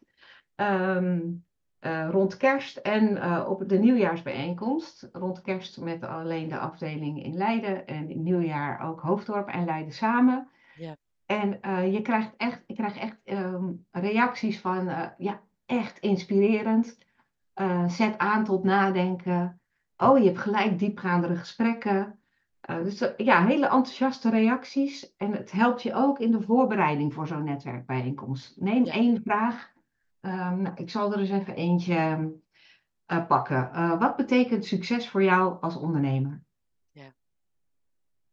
Um, 0.57 1.46
uh, 1.87 2.09
rond 2.11 2.37
kerst 2.37 2.77
en 2.77 3.17
uh, 3.17 3.47
op 3.49 3.69
de 3.69 3.79
nieuwjaarsbijeenkomst. 3.79 5.09
Rond 5.13 5.43
kerst 5.43 5.81
met 5.81 6.05
alleen 6.05 6.49
de 6.49 6.59
afdeling 6.59 7.25
in 7.25 7.37
Leiden 7.37 7.87
en 7.87 8.11
in 8.11 8.23
nieuwjaar 8.23 8.89
ook 8.89 9.01
Hoofddorp 9.01 9.49
en 9.49 9.65
Leiden 9.65 9.93
samen. 9.93 10.49
ja, 10.77 10.97
En 11.27 11.59
uh, 11.63 11.93
je 11.93 12.03
krijgt 12.03 12.35
echt, 12.37 12.63
je 12.67 12.75
krijgt 12.75 12.97
echt 12.97 13.17
um, 13.25 13.87
reacties 13.91 14.61
van, 14.61 14.91
ja, 15.19 15.41
echt 15.67 15.99
inspirerend. 15.99 16.99
zet 17.87 18.19
aan 18.19 18.45
tot 18.45 18.65
nadenken. 18.65 19.61
Oh, 19.97 20.19
je 20.19 20.25
hebt 20.25 20.39
gelijk 20.39 20.79
diepgaandere 20.79 21.37
gesprekken. 21.37 22.19
dus 22.61 23.13
ja, 23.17 23.47
hele 23.47 23.67
enthousiaste 23.67 24.31
reacties. 24.31 25.15
En 25.17 25.33
het 25.33 25.53
helpt 25.53 25.83
je 25.83 25.95
ook 25.95 26.19
in 26.19 26.31
de 26.31 26.41
voorbereiding 26.41 27.15
voor 27.15 27.27
zo'n 27.27 27.45
netwerkbijeenkomst. 27.45 28.61
Neem 28.61 28.85
ja. 28.85 28.93
één 28.93 29.23
vraag 29.23 29.75
Um, 30.27 30.63
nou, 30.63 30.75
ik 30.77 30.91
zal 30.91 31.13
er 31.13 31.19
eens 31.19 31.31
even 31.31 31.55
eentje 31.55 32.33
uh, 33.13 33.27
pakken. 33.27 33.71
Uh, 33.73 33.99
wat 33.99 34.17
betekent 34.17 34.65
succes 34.65 35.09
voor 35.09 35.23
jou 35.23 35.61
als 35.61 35.77
ondernemer? 35.77 36.43
Ja. 36.91 37.15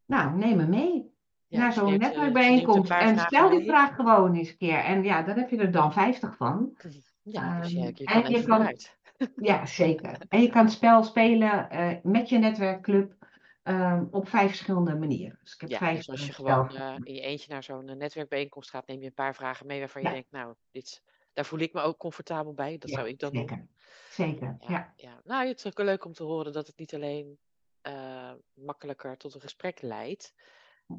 Nou, 0.06 0.38
neem 0.38 0.58
me 0.58 0.68
mee 0.68 1.14
Ja, 1.48 1.60
naar 1.60 1.74
zo'n 1.74 1.94
eh, 1.94 2.00
netwerkbijeenkomst 2.00 2.92
en 2.92 3.20
stel 3.20 3.50
die 3.50 3.66
vraag 3.66 3.96
gewoon 3.96 4.36
eens 4.36 4.50
een 4.50 4.58
keer. 4.58 4.78
En 4.78 5.04
ja, 5.04 5.22
dan 5.22 5.38
heb 5.38 5.50
je 5.50 5.58
er 5.58 5.72
dan 5.72 5.94
50 5.94 6.36
van. 6.36 6.78
Ja, 7.22 7.60
dus 7.60 7.72
je, 7.72 7.80
je 7.80 8.04
kan 8.04 8.24
en 8.24 8.30
je 8.30 8.36
even 8.36 8.48
kan, 8.48 8.56
vooruit. 8.56 8.98
ja, 9.36 9.66
zeker. 9.66 10.26
En 10.30 10.42
je 10.42 10.50
kan 10.50 10.64
het 10.64 10.74
spel 10.74 11.04
spelen 11.04 11.68
uh, 11.72 11.92
met 12.04 12.30
je 12.30 12.38
netwerkclub 12.38 13.16
um, 13.64 14.08
op 14.12 14.30
vijf 14.30 14.48
verschillende 14.48 14.96
manieren. 14.96 15.40
Dus 15.44 15.54
ik 15.54 15.62
heb 15.62 15.70
Ja, 15.70 15.78
vijf 15.78 15.98
dus 15.98 16.10
als 16.10 16.26
je 16.26 16.34
gewoon 16.34 16.76
eh, 16.76 16.96
in 17.04 17.14
je 17.14 17.22
eentje 17.22 17.52
naar 17.52 17.64
zo'n 17.64 17.90
eh, 17.90 17.96
netwerkbijeenkomst 17.96 18.70
gaat, 18.70 18.88
neem 18.88 19.00
je 19.00 19.06
een 19.06 19.14
paar 19.14 19.36
vragen 19.36 19.68
mee 19.68 19.80
waarvan 19.80 20.02
je 20.02 20.10
denkt, 20.10 20.32
nou, 20.32 20.56
dit, 20.72 21.04
daar 21.34 21.46
voel 21.46 21.60
ik 21.60 21.74
me 21.74 21.82
ook 21.82 21.98
comfortabel 21.98 22.54
bij. 22.54 22.78
Dat 22.78 22.90
zou 22.90 23.06
ja, 23.06 23.12
ik 23.12 23.20
dan 23.20 23.32
doen. 23.34 23.48
zeker. 23.48 23.68
Zeker, 24.10 24.56
Ja, 24.60 24.68
ja. 24.70 24.94
ja. 24.96 25.22
Nou, 25.24 25.48
het 25.48 25.58
is 25.58 25.66
ook 25.66 25.78
wel 25.78 25.86
leuk 25.86 26.06
om 26.06 26.14
te 26.14 26.24
horen 26.24 26.54
dat 26.54 26.68
het 26.68 26.78
niet 26.78 26.94
alleen 26.94 27.38
eh, 27.82 28.32
makkelijker 28.54 29.18
tot 29.18 29.34
een 29.34 29.42
gesprek 29.42 29.82
leidt, 29.82 30.34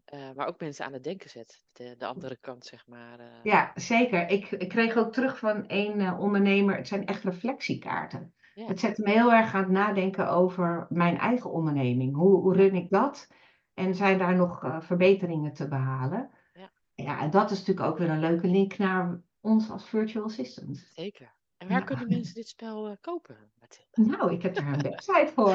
eh, 0.05 0.31
maar 0.35 0.47
ook 0.47 0.61
mensen 0.61 0.85
aan 0.85 0.93
het 0.93 1.05
denken 1.05 1.31
zet. 1.31 1.65
De, 1.73 1.95
de 1.99 2.07
andere 2.07 2.37
kant, 2.41 2.65
zeg 2.65 2.87
maar. 2.87 3.19
eh. 3.19 3.27
Ja, 3.43 3.73
zeker. 3.75 4.29
Ik, 4.29 4.51
ik 4.51 4.69
kreeg 4.69 4.97
ook 4.97 5.13
terug 5.13 5.39
van 5.39 5.65
een 5.67 6.01
uh, 6.01 6.21
ondernemer, 6.21 6.77
het 6.77 6.89
zijn 6.89 7.07
echt 7.07 7.25
reflectiekaarten. 7.25 8.35
Het 8.55 8.81
zet 8.81 8.99
me 8.99 9.11
heel 9.11 9.33
erg 9.33 9.55
aan 9.55 9.63
het 9.63 9.71
nadenken 9.73 10.29
over 10.31 10.87
mijn 10.89 11.19
eigen 11.19 11.51
onderneming. 11.51 12.15
Hoe, 12.15 12.41
hoe 12.41 12.55
run 12.57 12.75
ik 12.75 12.91
dat? 12.91 13.29
En 13.75 13.95
zijn 13.95 14.19
daar 14.19 14.37
nog 14.37 14.77
verbeteringen 14.81 15.53
te 15.53 15.69
behalen? 15.69 16.31
ja, 16.53 16.71
Ja, 16.95 17.21
en 17.21 17.31
dat 17.31 17.51
is 17.51 17.59
natuurlijk 17.59 17.87
ook 17.87 17.99
weer 17.99 18.11
een 18.11 18.21
leuke 18.21 18.47
link 18.47 18.79
naar 18.79 19.21
ons 19.45 19.71
als 19.71 19.89
virtual 19.89 20.25
assistant. 20.25 20.87
zeker. 20.95 21.33
En 21.57 21.69
waar 21.69 21.79
Ja. 21.79 21.85
kunnen 21.85 22.09
mensen 22.09 22.35
dit 22.35 22.49
spel 22.49 22.89
eh, 22.89 22.97
kopen, 23.01 23.37
Mathilde? 23.61 24.17
Nou, 24.17 24.33
ik 24.33 24.43
heb 24.43 24.55
daar 24.55 24.67
een 24.73 24.83
website 24.91 25.31
voor. 25.35 25.55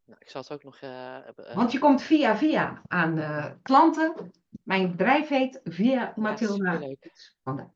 Nou, 0.04 0.18
ik 0.18 0.28
zal 0.28 0.40
het 0.40 0.52
ook 0.52 0.64
nog. 0.64 0.76
eh, 0.80 1.16
eh, 1.16 1.54
Want 1.54 1.72
je 1.72 1.78
komt 1.78 2.02
via 2.02 2.36
via 2.36 2.82
aan 2.86 3.58
klanten. 3.62 4.30
Mijn 4.62 4.90
bedrijf 4.90 5.28
heet 5.28 5.60
Via 5.64 5.92
ja, 5.92 6.12
Mathilda. 6.16 6.72
superleuk. 6.72 7.34
Vandaar. 7.42 7.70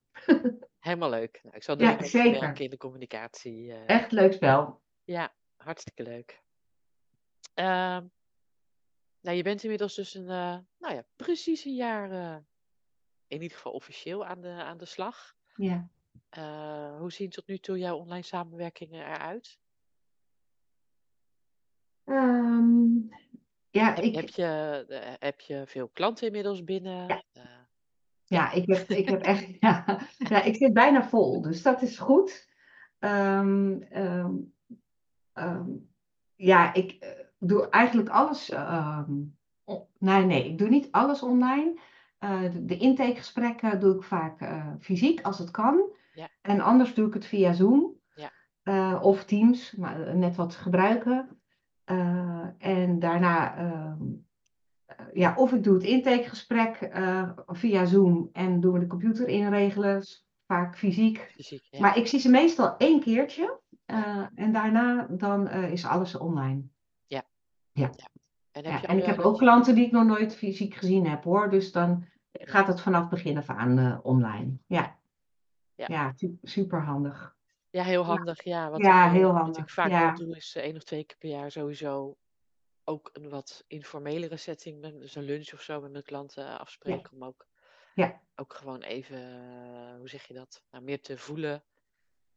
Helemaal 0.78 1.10
leuk. 1.10 1.40
Nou, 1.42 1.56
ik 1.56 1.62
zal 1.62 1.75
Ja, 1.78 1.80
direct 1.80 2.00
even 2.14 2.20
zeker. 2.32 2.60
in 2.60 2.70
de 2.70 2.76
communicatie. 2.76 3.72
Echt 3.75 4.12
leuk 4.12 4.32
spel. 4.32 4.80
Ja, 5.04 5.32
hartstikke 5.62 6.02
leuk. 6.02 6.43
Ehm, 7.55 8.07
nou, 9.21 9.37
je 9.37 9.43
bent 9.43 9.62
inmiddels 9.62 9.95
dus 9.95 10.14
een, 10.14 10.29
eh, 10.29 10.59
nou 10.79 10.95
ja, 10.95 11.05
precies 11.17 11.64
een 11.64 11.75
jaar, 11.75 12.11
eh, 12.11 12.37
in 13.26 13.43
ieder 13.43 13.57
geval 13.57 13.73
officieel 13.73 14.26
aan 14.26 14.40
de, 14.40 14.49
aan 14.49 14.79
de 14.79 14.85
slag. 14.85 15.37
Ja. 15.55 15.88
Eh, 16.29 16.99
hoe 16.99 17.12
zien 17.12 17.31
tot 17.31 17.47
nu 17.47 17.59
toe 17.59 17.79
jouw 17.79 17.97
online 17.97 18.23
samenwerkingen 18.23 19.05
eruit? 19.07 19.59
Ehm, 22.05 22.99
ja, 23.71 23.95
Heb, 23.95 24.05
ik, 24.05 24.14
heb 24.14 24.29
je, 24.29 25.17
heb 25.19 25.40
je 25.40 25.67
veel 25.67 25.88
klanten 25.88 26.26
inmiddels 26.26 26.64
binnen? 26.64 27.07
Ja. 27.33 27.69
Ja, 28.25 28.50
ik, 28.50 28.67
heb, 28.67 28.88
ik 28.88 29.09
heb 29.09 29.23
echt. 29.23 29.47
Ja, 29.61 30.00
ja, 30.19 30.43
ik 30.43 30.57
zit 30.57 30.73
bijna 30.73 31.09
vol, 31.09 31.40
dus 31.40 31.62
dat 31.62 31.83
is 31.83 31.99
goed. 31.99 32.49
Ehm, 32.99 33.79
ehm, 35.32 35.68
ja, 36.37 36.75
ik 36.75 36.90
eh, 37.00 37.08
doe 37.38 37.68
eigenlijk 37.68 38.08
alles. 38.08 38.50
ehm, 38.50 39.12
nee, 39.99 40.25
nee, 40.25 40.44
ik 40.49 40.58
doe 40.58 40.68
niet 40.68 40.88
alles 40.90 41.22
online. 41.22 41.78
Eh, 42.18 42.42
de, 42.60 42.76
intakegesprekken 42.76 43.80
doe 43.80 43.94
ik 43.94 44.02
vaak 44.02 44.40
eh, 44.40 44.66
fysiek 44.80 45.20
als 45.22 45.38
het 45.38 45.50
kan. 45.50 45.90
Ja. 46.14 46.28
En 46.42 46.60
anders 46.60 46.94
doe 46.94 47.06
ik 47.06 47.14
het 47.14 47.26
via 47.26 47.52
Zoom 47.52 47.94
Ja. 48.64 49.00
of 49.00 49.25
Teams, 49.25 49.72
maar 49.76 50.16
net 50.16 50.37
wat 50.37 50.54
gebruiken. 50.54 51.40
En 52.58 52.99
daarna, 52.99 53.56
ehm, 53.56 54.02
eh, 54.87 54.96
ja, 55.12 55.34
of 55.37 55.52
ik 55.52 55.64
doe 55.64 55.75
het 55.75 55.82
intakegesprek 55.82 56.90
via 57.46 57.84
Zoom 57.84 58.28
en 58.32 58.60
doen 58.60 58.72
we 58.72 58.78
de 58.78 58.87
computer 58.87 59.28
inregelen, 59.28 60.02
vaak 60.46 60.78
fysiek. 60.78 61.30
fysiek, 61.34 61.62
ja. 61.70 61.80
Maar 61.80 61.96
ik 61.96 62.06
zie 62.06 62.18
ze 62.20 62.30
meestal 62.30 62.76
één 62.76 63.00
keertje 63.00 63.60
eh, 63.90 64.26
en 64.35 64.52
daarna 64.52 65.06
dan 65.11 65.49
eh, 65.49 65.73
is 65.73 65.85
alles 65.87 66.14
online. 66.16 66.62
Ja. 67.06 67.25
Ja. 67.73 67.90
En 68.50 68.64
heb 68.64 68.73
Ja, 68.73 68.80
je 68.80 68.87
en 68.87 68.99
ik 68.99 69.04
heb 69.04 69.18
ook 69.18 69.38
klanten 69.38 69.75
die 69.75 69.87
ik 69.87 69.92
nog 69.92 70.04
nooit 70.04 70.37
fysiek 70.37 70.75
gezien 70.75 71.06
heb 71.06 71.25
hoor. 71.25 71.50
Dus 71.50 71.73
dan 71.73 72.06
gaat 72.32 72.66
het 72.66 72.80
vanaf 72.80 73.09
begin 73.09 73.37
af 73.37 73.49
aan 73.49 73.78
eh, 73.78 73.99
online. 74.02 74.56
Ja, 74.66 74.99
Ja. 75.75 75.87
ja 75.88 76.14
super 76.42 76.82
handig. 76.85 77.37
Ja, 77.70 77.82
heel 77.82 78.04
handig. 78.04 78.44
Ja, 78.44 78.70
wat 78.70 78.80
Ja, 78.80 79.06
ik, 79.06 79.12
heel 79.12 79.32
wat 79.32 79.40
handig, 79.40 79.62
ik 79.62 79.70
vaak 79.70 80.16
doe, 80.16 80.37
is 80.37 80.54
één 80.56 80.76
of 80.76 80.82
twee 80.82 81.04
keer 81.04 81.16
per 81.18 81.28
jaar 81.28 81.50
sowieso 81.50 82.16
ook 82.85 83.11
een 83.12 83.28
wat 83.28 83.64
informelere 83.66 84.37
setting, 84.37 84.80
met, 84.80 85.00
dus 85.00 85.14
een 85.14 85.23
lunch 85.23 85.52
of 85.52 85.61
zo 85.61 85.80
met 85.80 85.90
mijn 85.92 86.04
klanten 86.04 86.59
afspreken. 86.59 87.12
Om 87.12 87.25
ook, 87.25 87.47
Ja. 87.94 88.20
ook 88.37 88.54
gewoon 88.54 88.82
even, 88.82 89.18
hoe 89.99 90.09
zeg 90.09 90.25
je 90.26 90.35
dat, 90.35 90.62
nou, 90.70 90.85
meer 90.85 91.00
te 91.00 91.18
voelen 91.18 91.62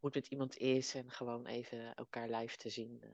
hoe 0.03 0.11
het 0.11 0.21
met 0.21 0.31
iemand 0.31 0.57
is 0.57 0.95
en 0.95 1.03
gewoon 1.07 1.45
even 1.45 1.95
elkaar 1.95 2.29
live 2.29 2.57
te 2.57 2.69
zien. 2.69 2.99
eh. 3.01 3.09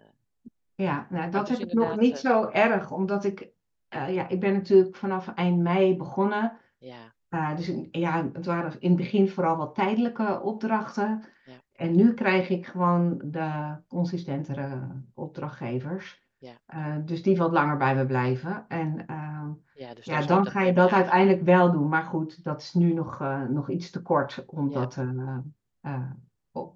Ja, 0.75 1.07
nou, 1.09 1.31
dat 1.31 1.47
dus 1.47 1.57
heb 1.57 1.67
ik 1.67 1.73
nog 1.73 1.99
niet 1.99 2.15
eh, 2.15 2.31
zo 2.31 2.49
erg, 2.49 2.91
omdat 2.91 3.23
ik, 3.23 3.47
eh, 3.87 4.13
ja, 4.13 4.27
ik 4.27 4.39
ben 4.39 4.53
natuurlijk 4.53 4.95
vanaf 4.95 5.27
eind 5.27 5.59
mei 5.61 5.97
begonnen. 5.97 6.57
ja, 6.77 7.17
Uh, 7.29 7.55
dus 7.55 7.71
ja, 7.91 8.29
het 8.33 8.45
waren 8.45 8.79
in 8.79 8.89
het 8.89 8.97
begin 8.97 9.29
vooral 9.29 9.57
wat 9.57 9.75
tijdelijke 9.75 10.41
opdrachten. 10.41 11.23
Ja. 11.45 11.53
En 11.71 11.95
nu 11.95 12.13
krijg 12.13 12.49
ik 12.49 12.65
gewoon 12.65 13.21
de 13.23 13.75
consistentere 13.87 14.87
opdrachtgevers. 15.13 16.27
Ja. 16.37 16.53
Uh, 16.73 16.95
dus 17.05 17.23
die 17.23 17.37
wat 17.37 17.51
langer 17.51 17.77
bij 17.77 17.95
me 17.95 18.05
blijven. 18.05 18.65
En 18.67 19.05
uh, 19.09 19.49
ja, 19.73 19.93
dus 19.93 20.05
ja, 20.05 20.21
dan 20.21 20.45
ga 20.45 20.61
je 20.61 20.73
dat 20.73 20.91
uiteindelijk 20.91 21.41
wel 21.41 21.71
doen. 21.71 21.89
Maar 21.89 22.03
goed, 22.03 22.43
dat 22.43 22.61
is 22.61 22.73
nu 22.73 22.93
nog, 22.93 23.19
nog 23.49 23.69
iets 23.69 23.89
te 23.89 24.01
kort 24.01 24.43
om 24.45 24.71
dat 24.71 24.97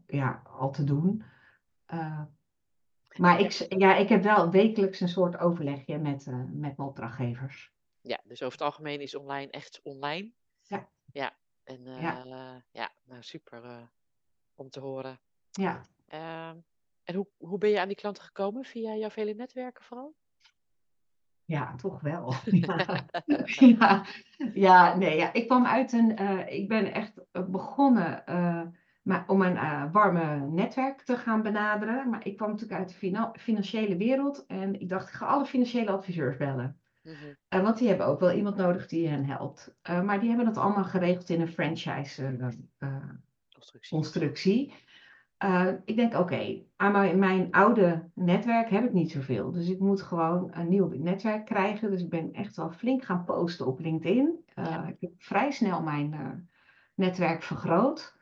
ja, 0.08 0.42
al 0.58 0.72
te 0.72 0.84
doen. 0.84 1.24
maar 3.18 3.40
ik, 3.40 3.52
ja, 3.78 3.96
ik 3.96 4.10
heb 4.10 4.24
wel 4.24 4.50
wekelijks 4.52 5.00
een 5.00 5.08
soort 5.10 5.38
overlegje 5.38 5.98
met, 5.98 6.25
met 6.52 6.78
mijn 6.78 6.78
opdrachtgevers. 6.78 7.72
Ja, 8.02 8.20
dus 8.24 8.42
over 8.42 8.58
het 8.58 8.68
algemeen 8.68 9.02
is 9.02 9.16
online 9.16 9.52
echt 9.52 9.80
online. 9.84 10.32
Ja. 10.62 10.90
Ja, 11.12 11.34
en 11.63 11.88
eh, 11.88 12.02
Ja. 12.02 12.63
ja. 12.72 12.92
nou 13.04 13.24
super 13.24 13.63
eh, 13.63 13.88
om 14.56 14.70
te 14.70 14.80
horen. 14.80 15.20
Ja, 15.52 15.82
Ehm, 16.08 16.58
en 17.04 17.16
hoe, 17.16 17.28
hoe 17.38 17.58
ben 17.58 17.70
je 17.70 17.80
aan 17.80 17.88
die 17.88 17.98
klanten 17.98 18.24
gekomen? 18.24 18.63
Via 18.66 18.96
jouw 18.96 19.10
vele 19.10 19.34
netwerken 19.34 19.84
vooral? 19.84 20.16
ja, 21.46 21.75
toch 21.75 22.02
wel. 22.02 22.34
Ja, 22.46 23.06
ja, 23.66 24.06
ja, 24.54 24.96
nee, 24.96 25.18
ja. 25.18 25.34
Ik 25.34 25.48
kwam 25.48 25.66
uit 25.66 25.92
een, 25.92 26.18
eh, 26.18 26.54
ik 26.60 26.68
ben 26.68 26.94
echt 26.94 27.13
begonnen 27.52 28.25
eh, 28.25 28.62
maar 29.03 29.24
om 29.27 29.41
een 29.41 29.57
eh, 29.57 29.83
warme 29.91 30.48
netwerk 30.48 31.01
te 31.01 31.17
gaan 31.17 31.41
benaderen. 31.41 32.10
Maar 32.10 32.25
ik 32.25 32.38
kwam 32.38 32.50
natuurlijk 32.50 32.79
uit 32.79 32.89
de 32.89 32.95
fina- 32.95 33.33
financiële 33.39 33.98
wereld 33.98 34.45
en 34.48 34.79
ik 34.79 34.89
dacht, 34.89 35.07
ik 35.07 35.13
ga 35.13 35.25
alle 35.25 35.45
financiële 35.45 35.91
adviseurs 35.91 36.38
bellen. 36.38 36.77
Mhm. 37.01 37.13
Eh, 37.48 37.62
want 37.62 37.77
die 37.77 37.88
hebben 37.88 38.05
ook 38.07 38.19
wel 38.19 38.31
iemand 38.31 38.55
nodig 38.55 38.88
die 38.88 39.07
hen 39.07 39.25
helpt. 39.25 39.75
Eh, 39.81 40.01
maar 40.01 40.19
die 40.19 40.27
hebben 40.27 40.45
dat 40.45 40.57
allemaal 40.57 40.83
geregeld 40.83 41.29
in 41.29 41.41
een 41.41 41.48
franchise 41.48 42.38
Constructie. 43.53 43.89
constructie. 43.89 44.74
Eh, 45.38 45.67
ik 45.86 45.95
denk, 45.95 46.13
oké, 46.13 46.63
aan 46.75 46.91
mijn, 46.91 47.19
mijn 47.19 47.51
oude 47.51 48.10
netwerk 48.13 48.69
heb 48.69 48.83
ik 48.83 48.93
niet 48.93 49.12
zoveel. 49.12 49.51
Dus 49.51 49.69
ik 49.69 49.79
moet 49.79 50.01
gewoon 50.01 50.50
een 50.53 50.69
nieuw 50.69 50.89
netwerk 50.93 51.45
krijgen. 51.45 51.91
Dus 51.91 52.01
ik 52.01 52.10
ben 52.10 52.33
echt 52.33 52.55
wel 52.55 52.72
flink 52.72 53.03
gaan 53.03 53.24
posten 53.24 53.65
op 53.67 53.79
LinkedIn. 53.79 54.43
Ja. 54.55 54.88
Ik 54.88 54.95
heb 55.00 55.12
vrij 55.17 55.51
snel 55.51 55.81
mijn 55.81 56.50
netwerk 56.95 57.43
vergroot. 57.43 58.22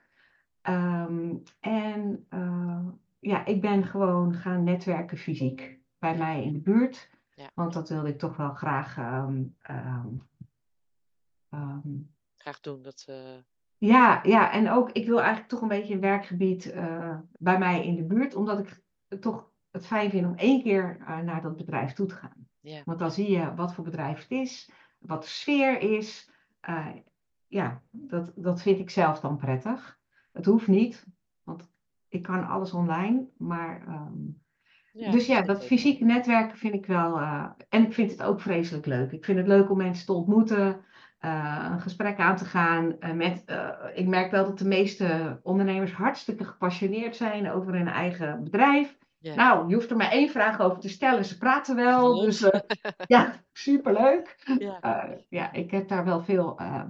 Ehm, 0.61 1.35
en 1.59 2.25
eh, 2.29 2.87
ja, 3.19 3.45
ik 3.45 3.61
ben 3.61 3.83
gewoon 3.83 4.33
gaan 4.33 4.63
netwerken 4.63 5.17
fysiek 5.17 5.79
bij 5.99 6.17
mij 6.17 6.43
in 6.43 6.53
de 6.53 6.59
buurt. 6.59 7.09
Ja. 7.35 7.51
Want 7.53 7.73
dat 7.73 7.89
wilde 7.89 8.09
ik 8.09 8.19
toch 8.19 8.37
wel 8.37 8.53
graag 8.53 8.97
ehm, 8.97 9.43
ehm, 9.61 10.07
Graag 12.35 12.59
doen. 12.59 12.81
Dat, 12.81 13.05
eh, 13.07 13.37
ja, 13.77 14.19
ja, 14.23 14.51
en 14.51 14.69
ook 14.69 14.91
ik 14.91 15.05
wil 15.05 15.19
eigenlijk 15.19 15.49
toch 15.49 15.61
een 15.61 15.67
beetje 15.67 15.93
een 15.93 15.99
werkgebied 15.99 16.71
eh, 16.71 17.17
bij 17.31 17.57
mij 17.57 17.85
in 17.85 17.95
de 17.95 18.03
buurt, 18.03 18.35
omdat 18.35 18.59
ik 18.59 18.81
het 19.07 19.21
toch 19.21 19.51
het 19.71 19.85
fijn 19.85 20.09
vind 20.09 20.25
om 20.25 20.35
één 20.35 20.61
keer 20.61 20.97
naar 21.23 21.41
dat 21.41 21.55
bedrijf 21.57 21.93
toe 21.93 22.07
te 22.07 22.15
gaan. 22.15 22.47
ja. 22.59 22.81
Want 22.85 22.99
dan 22.99 23.11
zie 23.11 23.31
je 23.31 23.55
wat 23.55 23.73
voor 23.73 23.83
bedrijf 23.83 24.21
het 24.21 24.31
is, 24.31 24.71
wat 24.99 25.21
de 25.21 25.27
sfeer 25.27 25.79
is. 25.79 26.29
Ja, 27.47 27.81
dat, 27.91 28.31
dat 28.35 28.61
vind 28.61 28.79
ik 28.79 28.89
zelf 28.89 29.19
dan 29.19 29.37
prettig. 29.37 30.00
Het 30.31 30.45
hoeft 30.45 30.67
niet, 30.67 31.05
want 31.43 31.69
ik 32.09 32.23
kan 32.23 32.47
alles 32.47 32.73
online, 32.73 33.27
maar 33.37 33.83
ehm, 33.87 34.13
Ja, 34.93 35.11
dus 35.11 35.25
ja, 35.25 35.41
dat 35.41 35.65
fysieke 35.65 36.05
netwerken 36.05 36.57
vind 36.57 36.73
ik 36.73 36.85
wel. 36.85 37.17
eh, 37.19 37.45
en 37.69 37.83
ik 37.85 37.93
vind 37.93 38.11
het 38.11 38.23
ook 38.23 38.41
vreselijk 38.41 38.85
leuk. 38.85 39.11
Ik 39.11 39.25
vind 39.25 39.37
het 39.37 39.47
leuk 39.47 39.69
om 39.69 39.77
mensen 39.77 40.05
te 40.05 40.13
ontmoeten, 40.13 40.81
eh, 41.19 41.67
een 41.71 41.81
gesprek 41.81 42.19
aan 42.19 42.35
te 42.35 42.45
gaan. 42.45 42.99
eh, 42.99 43.11
met, 43.11 43.43
ik 43.93 44.07
merk 44.07 44.31
wel 44.31 44.45
dat 44.45 44.59
de 44.59 44.67
meeste 44.67 45.39
ondernemers 45.43 45.93
hartstikke 45.93 46.43
gepassioneerd 46.45 47.15
zijn 47.15 47.51
over 47.51 47.73
hun 47.73 47.87
eigen 47.87 48.43
bedrijf. 48.43 48.97
Nou, 49.35 49.67
je 49.69 49.75
hoeft 49.75 49.89
er 49.89 49.97
maar 49.97 50.11
één 50.11 50.29
vraag 50.29 50.59
over 50.59 50.79
te 50.79 50.89
stellen. 50.89 51.25
Ze 51.25 51.37
praten 51.37 51.75
wel. 51.75 52.15
Dus 52.25 52.49
ja, 53.07 53.33
superleuk. 53.53 54.35
Ja. 54.59 54.79
Ja, 55.29 55.51
ik 55.53 55.71
heb 55.71 55.87
daar 55.87 56.05
wel 56.05 56.21
veel. 56.23 56.57
ehm, 56.59 56.89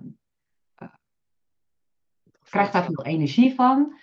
krijg 2.51 2.71
daar 2.71 2.85
veel 2.85 3.05
energie 3.05 3.55
van. 3.55 3.93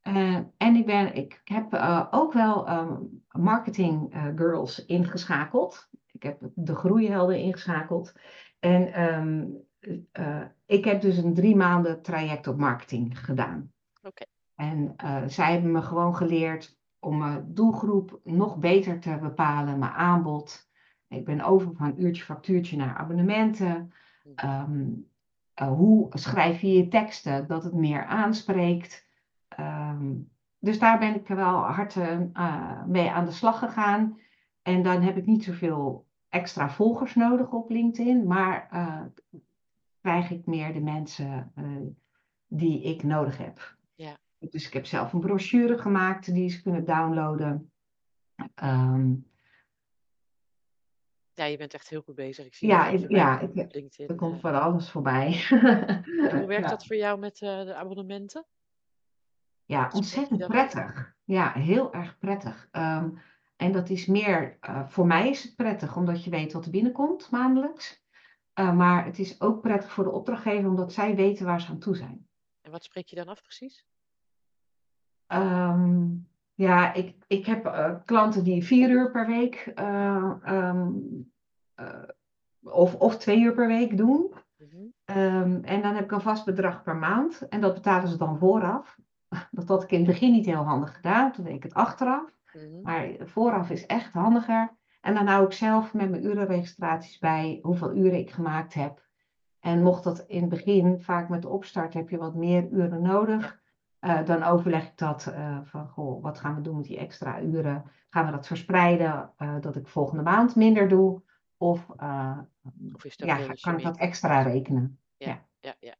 Eh, 0.00 0.38
en 0.56 0.76
ik, 0.76 0.86
ben, 0.86 1.14
ik 1.14 1.40
heb 1.44 1.72
eh, 1.72 2.06
ook 2.10 2.32
wel 2.32 2.66
ehm, 2.66 3.00
marketing 3.30 4.12
eh, 4.12 4.26
girls 4.36 4.84
ingeschakeld. 4.84 5.88
Ik 6.12 6.22
heb 6.22 6.38
de 6.54 6.74
groeihelden 6.74 7.38
ingeschakeld. 7.38 8.12
En 8.58 8.92
ehm, 8.92 9.44
eh, 10.12 10.42
ik 10.66 10.84
heb 10.84 11.00
dus 11.00 11.16
een 11.16 11.34
drie 11.34 11.56
maanden 11.56 12.02
traject 12.02 12.46
op 12.46 12.58
marketing 12.58 13.24
gedaan. 13.24 13.72
Oké. 14.02 14.24
En 14.54 14.94
zij 15.26 15.52
hebben 15.52 15.72
me 15.72 15.82
gewoon 15.82 16.16
geleerd 16.16 16.78
om 16.98 17.18
mijn 17.18 17.54
doelgroep 17.54 18.20
nog 18.24 18.58
beter 18.58 19.00
te 19.00 19.18
bepalen, 19.20 19.78
mijn 19.78 19.92
aanbod. 19.92 20.68
Ik 21.08 21.24
ben 21.24 21.40
over 21.40 21.72
van 21.74 21.94
uurtje 21.96 22.22
factuurtje 22.22 22.76
naar 22.76 22.96
abonnementen. 22.96 23.92
Mhm. 24.24 24.92
Eh, 25.54 25.68
hoe 25.68 26.08
schrijf 26.10 26.60
je 26.60 26.72
je 26.72 26.88
teksten 26.88 27.46
dat 27.46 27.64
het 27.64 27.74
meer 27.74 28.04
aanspreekt? 28.04 29.06
Ehm, 29.48 30.12
dus 30.58 30.78
daar 30.78 30.98
ben 30.98 31.14
ik 31.14 31.26
wel 31.26 31.58
hard 31.58 31.96
eh, 31.96 32.84
mee 32.86 33.10
aan 33.10 33.24
de 33.24 33.32
slag 33.32 33.58
gegaan. 33.58 34.18
En 34.62 34.82
dan 34.82 35.02
heb 35.02 35.16
ik 35.16 35.26
niet 35.26 35.44
zoveel 35.44 36.06
extra 36.28 36.70
volgers 36.70 37.14
nodig 37.14 37.50
op 37.50 37.70
LinkedIn, 37.70 38.26
maar 38.26 38.68
eh, 38.70 39.02
krijg 40.00 40.30
ik 40.30 40.46
meer 40.46 40.72
de 40.72 40.80
mensen 40.80 41.52
die 42.46 42.82
ik 42.82 43.02
nodig 43.02 43.38
heb. 43.38 43.76
Ja. 43.94 44.16
Dus 44.38 44.66
ik 44.66 44.72
heb 44.72 44.86
zelf 44.86 45.12
een 45.12 45.20
brochure 45.20 45.78
gemaakt 45.78 46.34
die 46.34 46.48
ze 46.48 46.62
kunnen 46.62 46.84
downloaden. 46.84 47.70
Ehm, 48.54 49.12
Ja, 51.34 51.44
je 51.44 51.56
bent 51.56 51.74
echt 51.74 51.88
heel 51.88 52.00
goed 52.02 52.14
bezig. 52.14 52.46
Ik 52.46 52.54
zie 52.54 52.68
ja, 52.68 52.88
ik, 52.88 53.10
ja 53.10 53.40
ik, 53.40 53.54
LinkedIn. 53.54 54.08
er 54.08 54.14
komt 54.14 54.34
eh. 54.34 54.40
van 54.40 54.60
alles 54.60 54.90
voorbij. 54.90 55.44
Hoe 55.50 56.44
werkt 56.46 56.64
Ja. 56.64 56.70
dat 56.70 56.86
voor 56.86 56.96
jou 56.96 57.18
met 57.18 57.40
eh, 57.42 57.64
de 57.64 57.74
abonnementen? 57.74 58.46
Ja, 59.64 59.90
ontzettend 59.92 60.46
prettig. 60.46 61.14
Ja, 61.24 61.52
heel 61.52 61.92
erg 61.92 62.18
prettig. 62.18 62.68
Ehm, 62.70 63.10
en 63.56 63.72
dat 63.72 63.88
is 63.90 64.06
meer, 64.06 64.56
eh, 64.60 64.88
voor 64.88 65.06
mij 65.06 65.28
is 65.30 65.42
het 65.42 65.56
prettig 65.56 65.96
omdat 65.96 66.24
je 66.24 66.30
weet 66.30 66.52
wat 66.52 66.64
er 66.64 66.70
binnenkomt 66.70 67.30
maandelijks. 67.30 68.02
Eh, 68.52 68.72
maar 68.74 69.04
het 69.04 69.18
is 69.18 69.40
ook 69.40 69.60
prettig 69.60 69.92
voor 69.92 70.04
de 70.04 70.10
opdrachtgever 70.10 70.68
omdat 70.68 70.92
zij 70.92 71.14
weten 71.14 71.46
waar 71.46 71.60
ze 71.60 71.68
aan 71.68 71.78
toe 71.78 71.96
zijn. 71.96 72.28
En 72.60 72.70
wat 72.70 72.84
spreek 72.84 73.06
je 73.06 73.16
dan 73.16 73.28
af 73.28 73.42
precies? 73.42 73.84
Ehm, 75.26 76.08
ja, 76.54 76.94
ik, 76.94 77.16
ik 77.26 77.46
heb 77.46 77.66
eh, 77.66 77.94
klanten 78.04 78.44
die 78.44 78.64
vier 78.64 78.90
uur 78.90 79.10
per 79.10 79.26
week 79.26 79.72
eh, 79.74 80.32
ehm, 80.42 80.92
eh, 81.74 82.02
of, 82.62 82.94
of 82.94 83.16
twee 83.16 83.40
uur 83.40 83.54
per 83.54 83.66
week 83.66 83.96
doen. 83.96 84.32
Mhm. 84.56 84.86
Ehm, 85.04 85.58
en 85.62 85.82
dan 85.82 85.94
heb 85.94 86.04
ik 86.04 86.12
een 86.12 86.20
vast 86.20 86.44
bedrag 86.44 86.82
per 86.82 86.96
maand. 86.96 87.48
En 87.48 87.60
dat 87.60 87.74
betalen 87.74 88.08
ze 88.08 88.16
dan 88.16 88.38
vooraf. 88.38 88.98
Dat 89.50 89.68
had 89.68 89.82
ik 89.82 89.90
in 89.90 89.98
het 89.98 90.06
begin 90.06 90.32
niet 90.32 90.46
heel 90.46 90.64
handig 90.64 90.94
gedaan. 90.94 91.32
Toen 91.32 91.44
deed 91.44 91.54
ik 91.54 91.62
het 91.62 91.74
achteraf. 91.74 92.30
Mhm. 92.52 92.82
Maar 92.82 93.08
vooraf 93.18 93.70
is 93.70 93.86
echt 93.86 94.12
handiger. 94.12 94.76
En 95.00 95.14
dan 95.14 95.26
hou 95.26 95.44
ik 95.44 95.52
zelf 95.52 95.94
met 95.94 96.10
mijn 96.10 96.24
urenregistraties 96.24 97.18
bij 97.18 97.58
hoeveel 97.62 97.94
uren 97.94 98.18
ik 98.18 98.30
gemaakt 98.30 98.74
heb. 98.74 99.02
En 99.60 99.82
mocht 99.82 100.04
dat 100.04 100.24
in 100.26 100.40
het 100.40 100.50
begin, 100.50 101.00
vaak 101.00 101.28
met 101.28 101.42
de 101.42 101.48
opstart, 101.48 101.94
heb 101.94 102.10
je 102.10 102.16
wat 102.16 102.34
meer 102.34 102.68
uren 102.70 103.02
nodig. 103.02 103.62
Eh, 104.04 104.24
dan 104.24 104.42
overleg 104.42 104.86
ik 104.86 104.98
dat 104.98 105.26
eh, 105.26 105.58
van, 105.64 105.88
goh, 105.88 106.22
wat 106.22 106.38
gaan 106.38 106.54
we 106.54 106.60
doen 106.60 106.76
met 106.76 106.84
die 106.84 106.98
extra 106.98 107.40
uren? 107.40 107.84
Gaan 108.10 108.26
we 108.26 108.32
dat 108.32 108.46
verspreiden, 108.46 109.32
eh, 109.36 109.60
dat 109.60 109.76
ik 109.76 109.88
volgende 109.88 110.22
maand 110.22 110.56
minder 110.56 110.88
doe? 110.88 111.22
Of 111.56 111.86
Of 112.94 113.04
is 113.04 113.16
dat 113.16 113.28
ja, 113.28 113.54
kan 113.60 113.76
ik 113.76 113.84
dat 113.84 113.98
extra 113.98 114.42
rekenen? 114.42 114.98
Ja, 115.16 115.46
ja, 115.60 115.74
ja. 115.80 115.94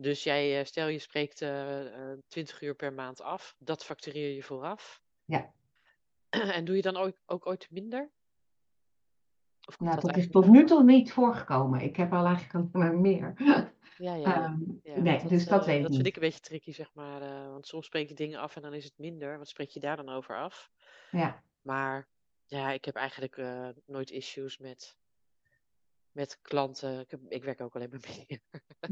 Dus 0.00 0.22
jij, 0.22 0.64
stel 0.64 0.88
je 0.88 0.98
spreekt 0.98 1.42
eh, 1.42 2.12
eh, 2.12 2.18
20 2.28 2.62
uur 2.62 2.74
per 2.74 2.92
maand 2.92 3.22
af, 3.22 3.54
dat 3.58 3.84
factureer 3.84 4.34
je 4.34 4.42
vooraf. 4.42 5.02
Ja. 5.24 5.52
En 6.56 6.64
doe 6.64 6.76
je 6.76 6.82
dan 6.82 6.96
ook, 6.96 7.16
ook 7.26 7.46
ooit 7.46 7.70
minder? 7.70 8.10
Of 9.70 9.80
Nou, 9.80 10.00
dat 10.00 10.16
is 10.16 10.30
tot 10.30 10.46
nu 10.48 10.64
toe 10.64 10.84
niet 10.84 11.12
voorgekomen. 11.12 11.80
Ik 11.80 11.96
heb 11.96 12.12
al 12.12 12.26
eigenlijk 12.26 12.74
alleen 12.74 12.86
maar 12.86 13.00
meer. 13.00 13.32
Ja, 13.96 14.14
ja. 14.14 14.34
Ehm, 14.44 14.58
Ja, 14.82 15.00
nee, 15.00 15.16
want 15.16 15.28
dus 15.28 15.46
dat 15.46 15.60
eh, 15.60 15.66
weet 15.66 15.76
ik 15.76 15.82
dat 15.82 15.94
vind 15.94 16.06
ik 16.06 16.14
een 16.14 16.20
beetje 16.20 16.40
tricky, 16.40 16.72
zeg 16.72 16.90
maar. 16.94 17.22
eh, 17.22 17.48
want 17.50 17.66
soms 17.66 17.86
spreek 17.86 18.08
je 18.08 18.14
dingen 18.14 18.40
af 18.40 18.56
en 18.56 18.62
dan 18.62 18.74
is 18.74 18.84
het 18.84 18.98
minder. 18.98 19.38
Wat 19.38 19.48
spreek 19.48 19.68
je 19.68 19.80
daar 19.80 19.96
dan 19.96 20.08
over 20.08 20.36
af? 20.36 20.70
Ja. 21.10 21.42
Maar 21.62 22.08
ja, 22.46 22.70
ik 22.70 22.84
heb 22.84 22.94
eigenlijk 22.94 23.36
eh, 23.36 23.68
nooit 23.86 24.10
issues 24.10 24.58
met, 24.58 24.96
met 26.12 26.38
klanten. 26.42 27.00
Ik, 27.00 27.10
heb, 27.10 27.20
ik 27.28 27.44
werk 27.44 27.60
ook 27.60 27.74
alleen 27.74 27.90
maar 27.90 28.00
meer. 28.28 28.40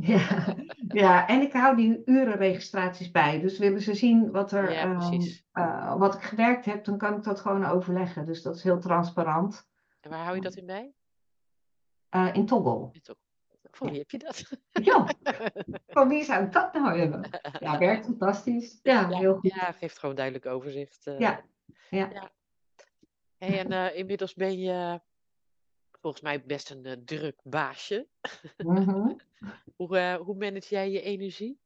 Ja, 0.08 0.54
ja, 0.88 1.28
en 1.28 1.40
ik 1.40 1.52
hou 1.52 1.76
die 1.76 2.02
urenregistraties 2.04 3.10
bij. 3.10 3.40
Dus 3.40 3.58
willen 3.58 3.80
ze 3.82 3.94
zien 3.94 4.30
wat, 4.30 4.52
er, 4.52 4.72
Ja, 4.72 4.82
ehm, 4.82 5.20
eh, 5.52 5.96
wat 5.98 6.14
ik 6.14 6.22
gewerkt 6.22 6.64
heb, 6.64 6.84
dan 6.84 6.98
kan 6.98 7.16
ik 7.16 7.22
dat 7.22 7.40
gewoon 7.40 7.64
overleggen. 7.64 8.26
Dus 8.26 8.42
dat 8.42 8.56
is 8.56 8.62
heel 8.62 8.80
transparant. 8.80 9.66
En 10.08 10.14
waar 10.14 10.24
hou 10.24 10.36
je 10.36 10.42
dat 10.42 10.54
in 10.56 10.66
bij? 10.66 10.92
Eh, 12.08 12.28
in 12.32 12.46
Toggle. 12.46 12.90
Dit 12.92 13.10
ook. 13.10 13.16
Van 13.70 13.90
wie 13.90 13.98
heb 13.98 14.10
je 14.10 14.18
dat? 14.18 14.50
Ja, 14.70 15.06
van 15.96 16.08
wie 16.08 16.24
zou 16.24 16.44
ik 16.44 16.52
dat 16.52 16.72
nou 16.72 16.98
hebben? 16.98 17.28
Ja, 17.58 17.78
werkt 17.78 18.04
fantastisch. 18.04 18.78
Ja, 18.82 19.08
heel 19.08 19.34
goed. 19.34 19.52
Ja, 19.54 19.72
geeft 19.72 19.98
gewoon 19.98 20.14
duidelijk 20.14 20.46
overzicht. 20.46 21.06
eh. 21.06 21.18
Ja, 21.18 21.44
ja. 21.90 22.10
Ja. 22.12 22.30
Hey, 23.36 23.58
en 23.58 23.72
eh, 23.72 23.96
inmiddels 23.98 24.34
ben 24.34 24.58
je 24.58 25.00
volgens 26.00 26.22
mij 26.22 26.42
best 26.44 26.70
een 26.70 27.02
druk 27.04 27.40
baasje. 27.42 28.08
Mhm. 28.56 29.12
Hoe, 29.76 30.20
hoe 30.22 30.36
manage 30.36 30.74
jij 30.74 30.90
je 30.90 31.00
energie? 31.02 31.58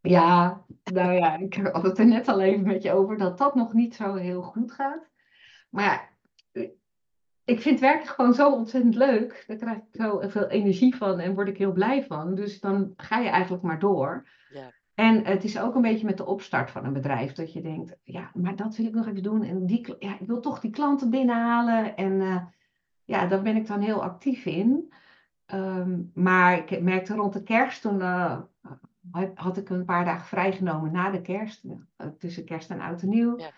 Ja, 0.00 0.64
nou 0.92 1.12
ja, 1.12 1.36
ik 1.36 1.54
had 1.54 1.82
het 1.82 1.98
er 1.98 2.06
net 2.06 2.28
al 2.28 2.40
even 2.40 2.66
met 2.66 2.82
je 2.82 2.92
over 2.92 3.18
dat 3.18 3.38
dat 3.38 3.54
nog 3.54 3.72
niet 3.72 3.94
zo 3.94 4.14
heel 4.14 4.42
goed 4.42 4.72
gaat. 4.72 5.10
Maar 5.70 5.84
ja, 5.84 6.08
ik 7.48 7.60
vind 7.60 7.80
werken 7.80 8.08
gewoon 8.08 8.34
zo 8.34 8.52
ontzettend 8.52 8.94
leuk. 8.94 9.44
Daar 9.46 9.56
krijg 9.56 9.76
ik 9.76 9.84
zo 9.92 10.20
veel 10.28 10.46
energie 10.48 10.96
van 10.96 11.18
en 11.20 11.34
word 11.34 11.48
ik 11.48 11.58
heel 11.58 11.72
blij 11.72 12.04
van. 12.04 12.34
Dus 12.34 12.60
dan 12.60 12.92
ga 12.96 13.18
je 13.18 13.28
eigenlijk 13.28 13.62
maar 13.62 13.78
door. 13.78 14.28
Ja. 14.50 14.72
En 14.94 15.24
het 15.24 15.44
is 15.44 15.58
ook 15.60 15.74
een 15.74 15.82
beetje 15.82 16.06
met 16.06 16.16
de 16.16 16.26
opstart 16.26 16.70
van 16.70 16.84
een 16.84 16.92
bedrijf 16.92 17.32
dat 17.32 17.52
je 17.52 17.60
denkt, 17.60 17.96
ja, 18.02 18.30
maar 18.34 18.56
dat 18.56 18.76
wil 18.76 18.86
ik 18.86 18.94
nog 18.94 19.06
even 19.06 19.22
doen. 19.22 19.42
En 19.42 19.66
die, 19.66 19.94
ja, 19.98 20.18
ik 20.20 20.26
wil 20.26 20.40
toch 20.40 20.60
die 20.60 20.70
klanten 20.70 21.10
binnenhalen. 21.10 21.96
En 21.96 22.20
eh, 22.20 22.42
ja, 23.04 23.26
daar 23.26 23.42
ben 23.42 23.56
ik 23.56 23.66
dan 23.66 23.80
heel 23.80 24.02
actief 24.02 24.44
in. 24.44 24.92
Ehm, 25.46 26.00
maar 26.14 26.58
ik 26.58 26.82
merkte 26.82 27.14
rond 27.14 27.32
de 27.32 27.42
kerst, 27.42 27.82
toen 27.82 28.00
eh, 28.00 28.40
had- 29.34 29.56
ik 29.56 29.68
een 29.68 29.84
paar 29.84 30.04
dagen 30.04 30.26
vrijgenomen 30.26 30.92
na 30.92 31.10
de 31.10 31.20
kerst. 31.20 31.64
tussen 32.18 32.44
kerst 32.44 32.70
en 32.70 32.80
oud 32.80 33.02
en 33.02 33.08
nieuw. 33.08 33.38
Ja. 33.38 33.50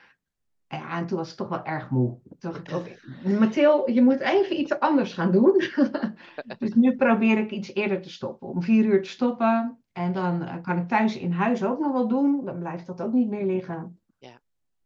Ja, 0.71 0.99
en 0.99 1.07
toen 1.07 1.19
was 1.19 1.31
ik 1.31 1.37
toch 1.37 1.49
wel 1.49 1.65
erg 1.65 1.91
moe. 1.91 2.19
Toen 2.39 2.53
dacht 2.53 2.69
ik 2.69 2.75
ook, 2.75 2.87
Mathilde, 3.41 3.93
je 3.93 4.03
moet 4.03 4.21
even 4.21 4.61
iets 4.61 4.79
anders 4.79 5.13
gaan 5.13 5.33
doen. 5.33 5.63
dus 6.59 6.75
nu 6.75 6.97
probeer 6.97 7.39
ik 7.39 7.51
iets 7.51 7.75
eerder 7.75 8.03
te 8.03 8.11
stoppen. 8.11 8.49
Om 8.49 8.63
vier 8.63 8.85
uur 8.85 9.03
te 9.03 9.09
stoppen. 9.09 9.79
En 9.93 10.13
dan 10.13 10.43
eh, 10.43 10.63
kan 10.63 10.79
ik 10.79 10.89
thuis 10.89 11.17
in 11.17 11.33
huis 11.33 11.65
ook 11.65 11.79
nog 11.79 11.93
wel 11.93 12.09
doen. 12.09 12.45
Dan 12.45 12.59
blijft 12.59 12.87
dat 12.87 13.03
ook 13.03 13.13
niet 13.13 13.29
meer 13.29 13.47
liggen. 13.47 14.01
Ja. 14.19 14.41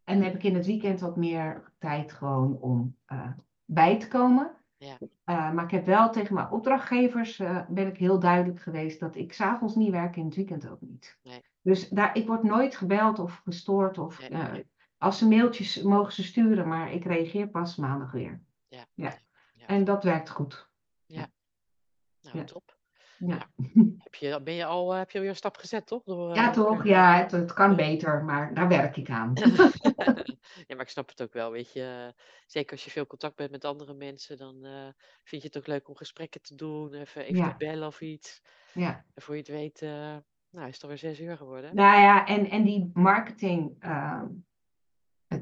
En 0.05 0.15
dan 0.15 0.25
heb 0.25 0.35
ik 0.35 0.43
in 0.43 0.55
het 0.55 0.67
weekend 0.67 1.01
wat 1.01 1.17
meer 1.17 1.73
tijd 1.79 2.13
gewoon 2.13 2.59
om 2.61 2.97
eh, 3.05 3.31
bij 3.65 3.99
te 3.99 4.09
komen. 4.09 4.51
Ja. 4.77 4.99
Eh, 5.25 5.53
maar 5.53 5.65
ik 5.65 5.71
heb 5.71 5.87
wel 5.87 6.11
tegen 6.11 6.35
mijn 6.35 6.51
opdrachtgevers 6.51 7.37
ben 7.69 7.87
ik 7.87 7.97
heel 7.97 8.19
duidelijk 8.19 8.61
geweest 8.61 9.01
dat 9.01 9.17
ik 9.17 9.33
s'avonds 9.33 9.75
niet 9.75 9.91
werk 9.91 10.15
en 10.15 10.21
in 10.21 10.27
het 10.27 10.37
weekend 10.37 10.69
ook 10.69 10.81
niet. 10.81 11.19
Nee. 11.23 11.43
Dus 11.63 11.89
daar, 11.89 12.17
ik 12.17 12.27
word 12.27 12.43
nooit 12.43 12.77
gebeld 12.77 13.19
of 13.19 13.41
gestoord. 13.45 13.99
Of, 13.99 14.29
Nee, 14.29 14.43
nee. 14.43 14.67
Als 15.05 15.19
ze 15.19 15.29
mailtjes 15.29 15.83
mogen 15.83 16.13
ze 16.13 16.23
sturen, 16.25 16.69
maar 16.69 16.93
ik 16.93 17.05
reageer 17.05 17.49
pas 17.49 17.77
maandag 17.77 18.13
weer. 18.13 18.43
Ja. 18.69 18.87
Ja. 18.95 19.19
Ja. 19.53 19.67
En 19.67 19.85
dat 19.85 20.05
werkt 20.05 20.31
goed. 20.31 20.69
Nou, 21.07 22.37
Ja. 22.39 22.45
top. 22.45 22.79
Ja, 23.19 23.51
Heb 23.99 24.15
je, 24.15 24.41
ben 24.43 24.55
je 24.55 24.65
al, 24.65 24.93
eh, 24.93 24.99
heb 24.99 25.11
je 25.11 25.15
alweer 25.17 25.31
een 25.33 25.37
stap 25.37 25.57
gezet, 25.57 25.87
toch? 25.87 26.03
Door, 26.05 26.31
eh, 26.31 26.37
ja 26.37 26.51
toch? 26.51 26.85
Ja, 26.85 27.17
het, 27.17 27.31
het 27.31 27.53
kan 27.53 27.77
beter, 27.77 28.25
maar 28.25 28.55
daar 28.55 28.69
werk 28.69 28.97
ik 28.97 29.11
aan. 29.11 29.33
ja, 30.67 30.75
maar 30.75 30.81
ik 30.81 30.89
snap 30.89 31.09
het 31.09 31.23
ook 31.23 31.33
wel, 31.33 31.51
weet 31.51 31.73
je. 31.73 32.05
eh, 32.17 32.23
Zeker 32.47 32.73
als 32.73 32.85
je 32.85 32.91
veel 32.91 33.07
contact 33.07 33.37
bent 33.37 33.51
met 33.51 33.65
andere 33.65 33.95
mensen, 33.95 34.37
dan 34.37 34.65
eh, 34.65 34.89
vind 35.25 35.43
je 35.43 35.49
het 35.49 35.57
ook 35.57 35.67
leuk 35.67 35.89
om 35.89 35.97
gesprekken 35.97 36.43
te 36.43 36.55
doen, 36.55 36.95
even, 36.95 37.23
even 37.23 37.37
Ja. 37.37 37.51
te 37.51 37.57
bellen 37.57 37.87
of 37.87 38.01
iets. 38.01 38.43
Ja. 38.75 39.05
En 39.15 39.23
voor 39.23 39.35
je 39.35 39.41
het 39.41 39.51
weet, 39.51 39.83
eh, 39.83 40.17
nou, 40.51 40.69
is 40.69 40.75
het 40.75 40.83
alweer 40.83 40.99
zes 40.99 41.21
uur 41.21 41.37
geworden. 41.37 41.75
Nou 41.75 42.01
ja, 42.01 42.27
en, 42.27 42.51
en 42.51 42.65
die 42.65 42.91
marketing, 42.95 43.77
ehm, 43.79 44.27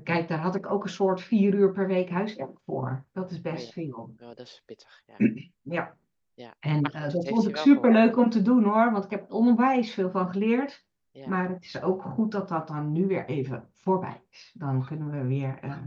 kijk, 0.02 0.28
daar 0.28 0.38
had 0.38 0.54
ik 0.54 0.70
ook 0.70 0.84
een 0.84 0.90
soort 0.90 1.20
vier 1.20 1.54
uur 1.54 1.72
per 1.72 1.86
week 1.86 2.10
huiswerk 2.10 2.58
voor. 2.64 3.04
Dat 3.12 3.30
is 3.30 3.40
best 3.40 3.66
ja. 3.66 3.72
veel. 3.72 4.12
Ja, 4.16 4.26
dat 4.34 4.46
is 4.46 4.62
pittig. 4.66 5.02
Ja. 5.06 5.16
Ja. 5.62 5.96
Ja. 6.34 6.54
En 6.60 6.82
eh, 6.82 7.12
dat 7.12 7.28
vond 7.28 7.48
ik 7.48 7.56
super 7.56 7.92
leuk 7.92 8.16
om 8.16 8.30
te 8.30 8.42
doen 8.42 8.64
hoor, 8.64 8.92
want 8.92 9.04
ik 9.04 9.10
heb 9.10 9.32
onwijs 9.32 9.94
veel 9.94 10.10
van 10.10 10.30
geleerd. 10.30 10.86
Ja. 11.10 11.28
Maar 11.28 11.48
het 11.48 11.64
is 11.64 11.82
ook 11.82 12.02
goed 12.02 12.32
dat 12.32 12.48
dat 12.48 12.68
dan 12.68 12.92
nu 12.92 13.06
weer 13.06 13.24
even 13.24 13.68
voorbij 13.72 14.22
is. 14.30 14.50
Dan 14.54 14.86
kunnen 14.86 15.10
we 15.10 15.26
weer 15.26 15.58
eh, 15.60 15.78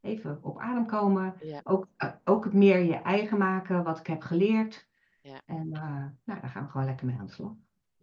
even 0.00 0.38
op 0.42 0.58
adem 0.58 0.86
komen. 0.86 1.34
Ook, 1.62 1.88
eh, 1.96 2.10
ook 2.24 2.44
het 2.44 2.52
meer 2.52 2.78
je 2.78 2.94
eigen 2.96 3.38
maken, 3.38 3.84
wat 3.84 3.98
ik 3.98 4.06
heb 4.06 4.22
geleerd. 4.22 4.88
Ja. 5.22 5.40
En 5.46 5.68
nou, 5.68 6.10
daar 6.24 6.48
gaan 6.48 6.64
we 6.64 6.70
gewoon 6.70 6.86
lekker 6.86 7.06
mee 7.06 7.18
aan 7.18 7.26
de 7.26 7.32
slag. 7.32 7.52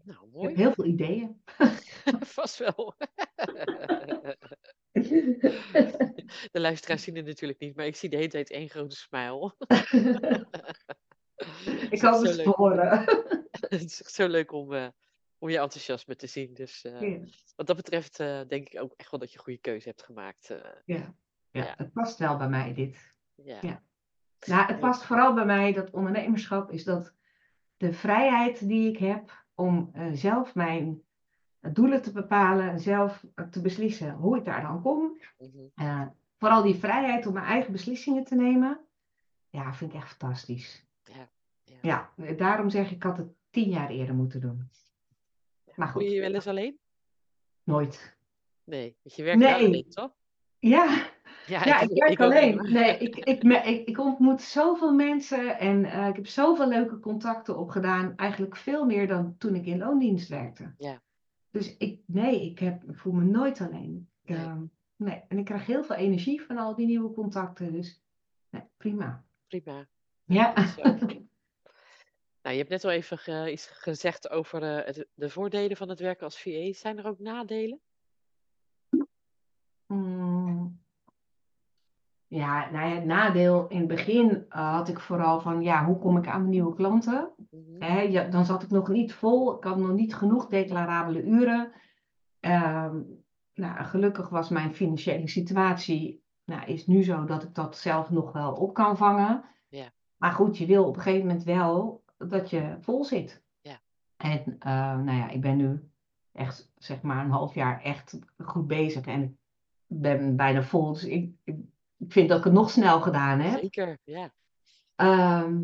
Nou, 0.03 0.19
Ik 0.25 0.31
heb 0.31 0.41
mooi. 0.41 0.55
heel 0.55 0.73
veel 0.73 0.85
ideeën. 0.85 1.41
Vast 2.35 2.57
wel. 2.57 2.93
De 6.51 6.59
luisteraars 6.59 7.03
zien 7.03 7.15
het 7.15 7.25
natuurlijk 7.25 7.59
niet, 7.59 7.75
maar 7.75 7.85
ik 7.85 7.95
zie 7.95 8.09
de 8.09 8.15
hele 8.15 8.27
tijd 8.27 8.51
één 8.51 8.69
grote 8.69 8.95
smile. 8.95 9.55
ik 11.89 12.01
hoop 12.01 12.15
zo 12.15 12.23
het 12.23 12.43
te 12.43 12.49
horen. 12.55 13.03
Het 13.69 13.83
is 13.83 14.01
echt 14.01 14.13
zo 14.13 14.27
leuk 14.27 14.51
om, 14.51 14.73
eh, 14.73 14.87
om 15.37 15.49
je 15.49 15.57
enthousiasme 15.59 16.15
te 16.15 16.27
zien. 16.27 16.53
Dus 16.53 16.83
eh, 16.83 17.01
Ja. 17.01 17.19
wat 17.55 17.67
dat 17.67 17.75
betreft 17.75 18.19
eh, 18.19 18.41
denk 18.47 18.69
ik 18.69 18.81
ook 18.81 18.93
echt 18.95 19.11
wel 19.11 19.19
dat 19.19 19.31
je 19.31 19.37
een 19.37 19.43
goede 19.43 19.59
keuze 19.59 19.87
hebt 19.87 20.03
gemaakt. 20.03 20.49
eh. 20.49 20.57
Ja. 20.85 21.15
Ja, 21.51 21.63
Ja. 21.63 21.73
het 21.77 21.93
past 21.93 22.19
wel 22.19 22.37
bij 22.37 22.49
mij 22.49 22.73
dit. 22.73 23.13
ja. 23.35 23.57
Ja. 23.61 23.83
Nou, 24.45 24.67
het 24.67 24.79
past 24.79 25.03
vooral 25.03 25.33
bij 25.33 25.45
mij, 25.45 25.73
dat 25.73 25.91
ondernemerschap, 25.91 26.71
is 26.71 26.83
dat 26.83 27.13
de 27.77 27.93
vrijheid 27.93 28.67
die 28.67 28.89
ik 28.89 28.97
heb 28.97 29.45
om 29.55 29.89
eh, 29.93 30.07
zelf 30.13 30.55
mijn 30.55 31.01
doelen 31.73 32.01
te 32.01 32.11
bepalen, 32.11 32.79
zelf 32.79 33.25
eh, 33.35 33.45
te 33.45 33.61
beslissen 33.61 34.13
hoe 34.13 34.37
ik 34.37 34.45
daar 34.45 34.61
dan 34.61 34.81
kom. 34.81 35.17
Mhm. 35.37 35.49
Eh, 35.75 36.07
vooral 36.37 36.61
die 36.63 36.75
vrijheid 36.75 37.25
om 37.25 37.33
mijn 37.33 37.45
eigen 37.45 37.71
beslissingen 37.71 38.23
te 38.23 38.35
nemen, 38.35 38.79
ja, 39.49 39.73
vind 39.73 39.93
ik 39.93 39.97
echt 40.01 40.15
fantastisch. 40.15 40.85
Ja, 41.03 41.29
ja. 41.81 42.11
Ja, 42.15 42.33
daarom 42.33 42.69
zeg 42.69 42.85
ik, 42.85 42.95
ik 42.95 43.03
had 43.03 43.17
het 43.17 43.27
tien 43.49 43.69
jaar 43.69 43.89
eerder 43.89 44.15
moeten 44.15 44.41
doen. 44.41 44.69
Maar 45.75 45.87
je 45.87 45.93
goed, 45.93 46.11
je 46.11 46.19
wel 46.19 46.33
eens 46.33 46.47
alleen? 46.47 46.79
nooit. 47.63 48.17
Nee, 48.63 48.97
want 49.03 49.15
je 49.15 49.23
werkt 49.23 49.39
Nee. 49.39 49.53
alleen, 49.53 49.89
toch? 49.89 50.11
Ja, 50.59 50.85
Ja, 51.47 51.65
Ja, 51.65 51.79
ik 51.81 51.89
werk 52.03 52.19
alleen. 52.19 52.71
Nee, 52.71 52.97
ik, 52.97 53.15
ik, 53.15 53.43
ik, 53.43 53.87
ik 53.87 53.99
ontmoet 53.99 54.41
zoveel 54.41 54.93
mensen 54.93 55.59
en 55.59 55.85
eh, 55.85 56.07
ik 56.07 56.15
heb 56.15 56.27
zoveel 56.27 56.67
leuke 56.67 56.99
contacten 56.99 57.57
opgedaan. 57.57 58.13
Eigenlijk 58.15 58.55
veel 58.55 58.85
meer 58.85 59.07
dan 59.07 59.37
toen 59.37 59.55
ik 59.55 59.65
in 59.65 59.77
loondienst 59.77 60.29
werkte. 60.29 60.73
Ja. 60.77 61.01
Dus 61.51 61.77
ik, 61.77 62.01
nee, 62.05 62.45
ik, 62.45 62.59
heb, 62.59 62.83
ik 62.83 62.97
voel 62.97 63.13
me 63.13 63.23
nooit 63.23 63.61
alleen. 63.61 64.09
Ik, 64.23 64.29
Nee. 64.29 64.37
ehm, 64.45 64.63
nee. 64.95 65.23
En 65.27 65.37
ik 65.37 65.45
krijg 65.45 65.65
heel 65.65 65.83
veel 65.83 65.95
energie 65.95 66.41
van 66.41 66.57
al 66.57 66.75
die 66.75 66.85
nieuwe 66.85 67.13
contacten. 67.13 67.71
Dus 67.71 68.01
nee, 68.49 68.63
prima. 68.77 69.25
Prima. 69.47 69.87
Ja. 70.25 70.53
Nou, 72.41 72.59
je 72.59 72.65
hebt 72.65 72.73
net 72.75 72.85
al 72.85 72.91
even 72.97 73.17
ge- 73.17 73.51
iets 73.51 73.67
gezegd 73.67 74.29
over 74.29 74.63
eh, 74.63 74.85
het, 74.85 75.07
de 75.13 75.29
voordelen 75.29 75.77
van 75.77 75.89
het 75.89 75.99
werken 75.99 76.23
als 76.23 76.41
VA. 76.41 76.73
Zijn 76.73 76.97
er 76.97 77.05
ook 77.07 77.19
nadelen? 77.19 77.79
Mm. 79.87 80.46
Ja, 82.27 82.69
nou 82.71 82.89
ja, 82.89 82.95
het 82.95 83.05
nadeel 83.05 83.67
in 83.67 83.77
het 83.77 83.87
begin 83.87 84.45
eh, 84.49 84.73
had 84.73 84.87
ik 84.89 84.99
vooral 84.99 85.39
van, 85.39 85.61
ja, 85.61 85.85
hoe 85.85 85.97
kom 85.97 86.17
ik 86.17 86.27
aan 86.27 86.39
mijn 86.39 86.49
nieuwe 86.51 86.75
klanten? 86.75 87.29
Hè, 87.79 88.01
ja, 88.01 88.23
dan 88.23 88.45
zat 88.45 88.63
ik 88.63 88.69
nog 88.69 88.87
niet 88.87 89.13
vol, 89.13 89.57
ik 89.57 89.63
had 89.63 89.77
nog 89.77 89.91
niet 89.91 90.15
genoeg 90.15 90.47
declarabele 90.47 91.23
uren. 91.23 91.71
Ehm, 92.39 93.01
nou, 93.53 93.83
gelukkig 93.83 94.29
was 94.29 94.49
mijn 94.49 94.73
financiële 94.73 95.27
situatie, 95.27 96.23
nou, 96.45 96.65
is 96.65 96.87
nu 96.87 97.03
zo 97.03 97.25
dat 97.25 97.43
ik 97.43 97.55
dat 97.55 97.77
zelf 97.77 98.09
nog 98.09 98.31
wel 98.31 98.53
op 98.53 98.73
kan 98.73 98.97
vangen. 98.97 99.43
Maar 100.17 100.31
goed, 100.31 100.57
je 100.57 100.65
wil 100.65 100.85
op 100.85 100.95
een 100.95 101.01
gegeven 101.01 101.27
moment 101.27 101.43
wel 101.45 102.03
dat 102.17 102.49
je 102.49 102.77
vol 102.79 103.05
zit. 103.05 103.43
Ja. 103.61 103.79
En 104.17 104.55
eh, 104.59 104.97
nou 104.97 105.17
ja, 105.17 105.29
ik 105.29 105.41
ben 105.41 105.57
nu 105.57 105.89
echt, 106.31 106.71
zeg 106.77 107.01
maar, 107.01 107.25
een 107.25 107.31
half 107.31 107.53
jaar 107.53 107.81
echt 107.81 108.19
goed 108.37 108.67
bezig 108.67 109.05
en 109.05 109.23
ik 109.87 110.01
ben 110.01 110.35
bijna 110.35 110.63
vol. 110.63 110.93
Dus 110.93 111.03
ik, 111.03 111.31
ik, 111.43 111.55
ik 111.97 112.11
vind 112.11 112.29
dat 112.29 112.37
ik 112.37 112.43
het 112.43 112.53
nog 112.53 112.69
snel 112.69 113.01
gedaan 113.01 113.39
heb. 113.39 113.59
Zeker, 113.59 113.97
ja. 114.03 114.31
Ehm, 114.95 115.61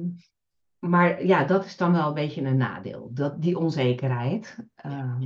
maar 0.80 1.26
ja, 1.26 1.44
dat 1.44 1.66
is 1.66 1.78
dan 1.78 1.92
wel 1.92 2.08
een 2.08 2.14
beetje 2.14 2.42
een 2.42 2.58
nadeel, 2.58 3.10
dat, 3.14 3.42
die 3.42 3.58
onzekerheid. 3.58 4.58
Ehm, 4.76 5.22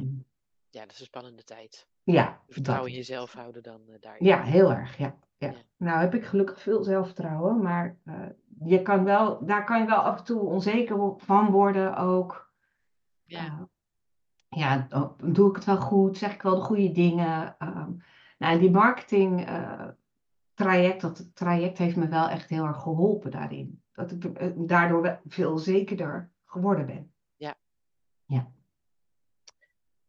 Ja, 0.70 0.82
dat 0.82 0.92
is 0.92 1.00
een 1.00 1.06
spannende 1.06 1.44
tijd. 1.44 1.88
ja, 2.04 2.42
Vertrouwen 2.48 2.90
in 2.90 2.96
jezelf 2.96 3.34
houden 3.34 3.64
dan 3.64 3.82
eh, 3.88 3.96
daarin. 4.00 4.26
Ja, 4.26 4.44
heel 4.44 4.72
erg. 4.72 4.98
Ja, 4.98 5.16
ja. 5.38 5.50
Ja. 5.50 5.54
Nou 5.78 6.00
heb 6.00 6.14
ik 6.14 6.26
gelukkig 6.26 6.62
veel 6.62 6.84
zelfvertrouwen, 6.84 7.62
maar 7.62 7.98
eh, 8.04 8.14
je 8.64 8.82
kan 8.82 9.04
wel, 9.04 9.46
daar 9.46 9.66
kan 9.66 9.80
je 9.82 9.86
wel 9.88 9.98
af 9.98 10.18
en 10.18 10.24
toe 10.24 10.40
onzeker 10.42 11.14
van 11.18 11.50
worden 11.52 11.98
ook. 11.98 12.52
Ja. 13.24 13.46
Eh, 13.46 13.62
ja, 14.50 14.88
oh, 14.90 15.20
doe 15.24 15.50
ik 15.50 15.56
het 15.56 15.66
wel 15.66 15.78
goed? 15.82 16.18
Zeg 16.18 16.34
ik 16.34 16.42
wel 16.42 16.56
de 16.56 16.62
goede 16.62 16.92
dingen? 16.92 17.56
Ehm, 17.58 17.92
nou, 18.38 18.60
die 18.60 18.72
marketing 18.72 19.48
traject, 20.58 21.02
dat 21.02 21.36
traject 21.36 21.78
heeft 21.78 21.96
me 21.96 22.08
wel 22.08 22.30
echt 22.30 22.50
heel 22.50 22.66
erg 22.66 22.82
geholpen 22.82 23.32
daarin. 23.32 23.82
Dat 23.92 24.12
ik 24.12 24.26
eh, 24.26 24.48
daardoor 24.56 25.02
wel 25.02 25.20
veel 25.26 25.58
zekerder 25.58 26.32
geworden 26.46 26.86
ben. 26.86 27.12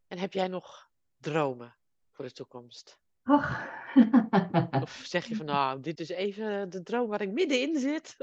En 0.08 0.18
heb 0.18 0.32
jij 0.32 0.48
nog 0.48 0.88
dromen 1.16 1.74
voor 2.10 2.24
de 2.24 2.32
toekomst? 2.32 2.98
Of 4.82 5.00
zeg 5.04 5.26
je 5.26 5.36
van, 5.36 5.46
nou, 5.46 5.80
dit 5.80 6.00
is 6.00 6.08
even 6.08 6.70
de 6.70 6.82
droom 6.82 7.08
waar 7.08 7.20
ik 7.20 7.32
middenin 7.32 7.78
zit? 7.78 8.16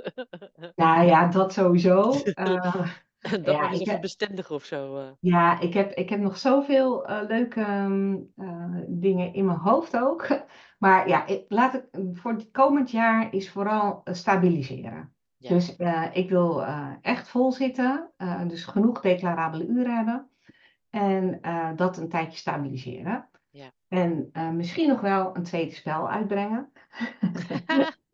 Nou 0.75 1.05
ja, 1.05 1.27
dat 1.27 1.53
sowieso. 1.53 2.11
Eh, 2.33 2.91
dat 3.31 3.45
Ja, 3.45 3.69
nog 3.69 3.85
heb, 3.85 4.01
bestendigen 4.01 4.55
of 4.55 4.63
zo. 4.63 4.97
eh. 4.97 5.07
ja, 5.19 5.59
ik 5.59 5.73
heb, 5.73 5.91
ik 5.91 6.09
heb 6.09 6.19
nog 6.19 6.37
zoveel 6.37 7.05
eh, 7.05 7.27
leuke 7.27 7.61
ehm, 7.61 8.17
eh, 8.35 8.77
dingen 8.87 9.33
in 9.33 9.45
mijn 9.45 9.57
hoofd 9.57 9.97
ook. 9.97 10.27
Maar 10.77 11.07
ja, 11.07 11.25
ik, 11.25 11.45
laat 11.47 11.73
ik, 11.73 11.85
voor 12.13 12.31
het 12.31 12.51
komend 12.51 12.91
jaar 12.91 13.33
is 13.33 13.49
vooral 13.49 14.01
stabiliseren. 14.03 15.13
Ja. 15.37 15.49
Dus 15.49 15.75
ik 16.13 16.29
wil 16.29 16.63
echt 17.01 17.27
vol 17.27 17.51
zitten, 17.51 18.11
dus 18.47 18.65
genoeg 18.65 19.01
declarabele 19.01 19.65
uren 19.67 19.95
hebben. 19.95 20.29
En 20.89 21.39
dat 21.75 21.97
een 21.97 22.09
tijdje 22.09 22.37
stabiliseren. 22.37 23.29
Ja. 23.49 23.71
En 23.87 24.31
misschien 24.55 24.87
nog 24.87 25.01
wel 25.01 25.35
een 25.35 25.43
tweede 25.43 25.73
spel 25.73 26.09
uitbrengen. 26.09 26.71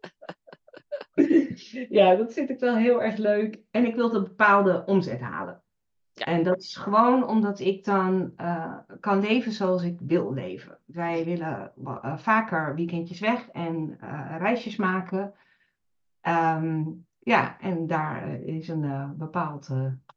Ja, 1.90 2.16
dat 2.16 2.34
vind 2.34 2.50
ik 2.50 2.60
wel 2.60 2.76
heel 2.76 3.02
erg 3.04 3.18
leuk. 3.18 3.60
En 3.72 3.86
ik 3.86 3.96
wil 3.96 4.16
een 4.16 4.24
bepaalde 4.24 4.84
omzet 4.86 5.20
halen. 5.20 5.62
Ja. 6.14 6.26
En 6.26 6.44
dat 6.44 6.58
is 6.62 6.76
gewoon 6.76 7.28
omdat 7.28 7.60
ik 7.60 7.84
dan 7.86 8.34
eh, 8.36 8.78
kan 9.00 9.20
leven 9.20 9.52
zoals 9.52 9.84
ik 9.84 10.00
wil 10.00 10.34
leven. 10.34 10.78
Wij 10.86 11.26
willen 11.26 11.72
eh, 11.86 12.18
vaker 12.18 12.76
weekendjes 12.76 13.20
weg 13.20 13.50
en 13.50 13.98
eh, 14.00 14.36
reisjes 14.38 14.76
maken. 14.76 15.34
Ehm, 16.22 16.84
ja, 17.20 17.60
en 17.60 17.88
daar 17.88 18.34
is 18.34 18.68
een 18.68 19.14
bepaald 19.18 19.70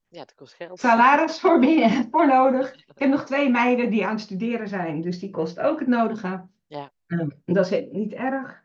ja, 0.08 0.24
kost 0.36 0.54
geld. 0.54 0.78
salaris 0.78 1.40
voor, 1.40 1.58
binnen- 1.58 2.08
voor 2.10 2.26
nodig. 2.26 2.74
Ik 2.74 2.98
heb 2.98 3.08
nog 3.08 3.24
twee 3.24 3.50
meiden 3.50 3.90
die 3.90 4.04
aan 4.06 4.12
het 4.12 4.20
studeren 4.20 4.68
zijn, 4.68 5.00
dus 5.00 5.18
die 5.18 5.30
kost 5.30 5.60
ook 5.60 5.78
het 5.78 5.88
nodige. 5.88 6.46
Ja. 6.66 6.92
Ehm, 7.06 7.28
dat 7.44 7.70
is 7.70 7.86
niet 7.92 8.12
erg. 8.12 8.63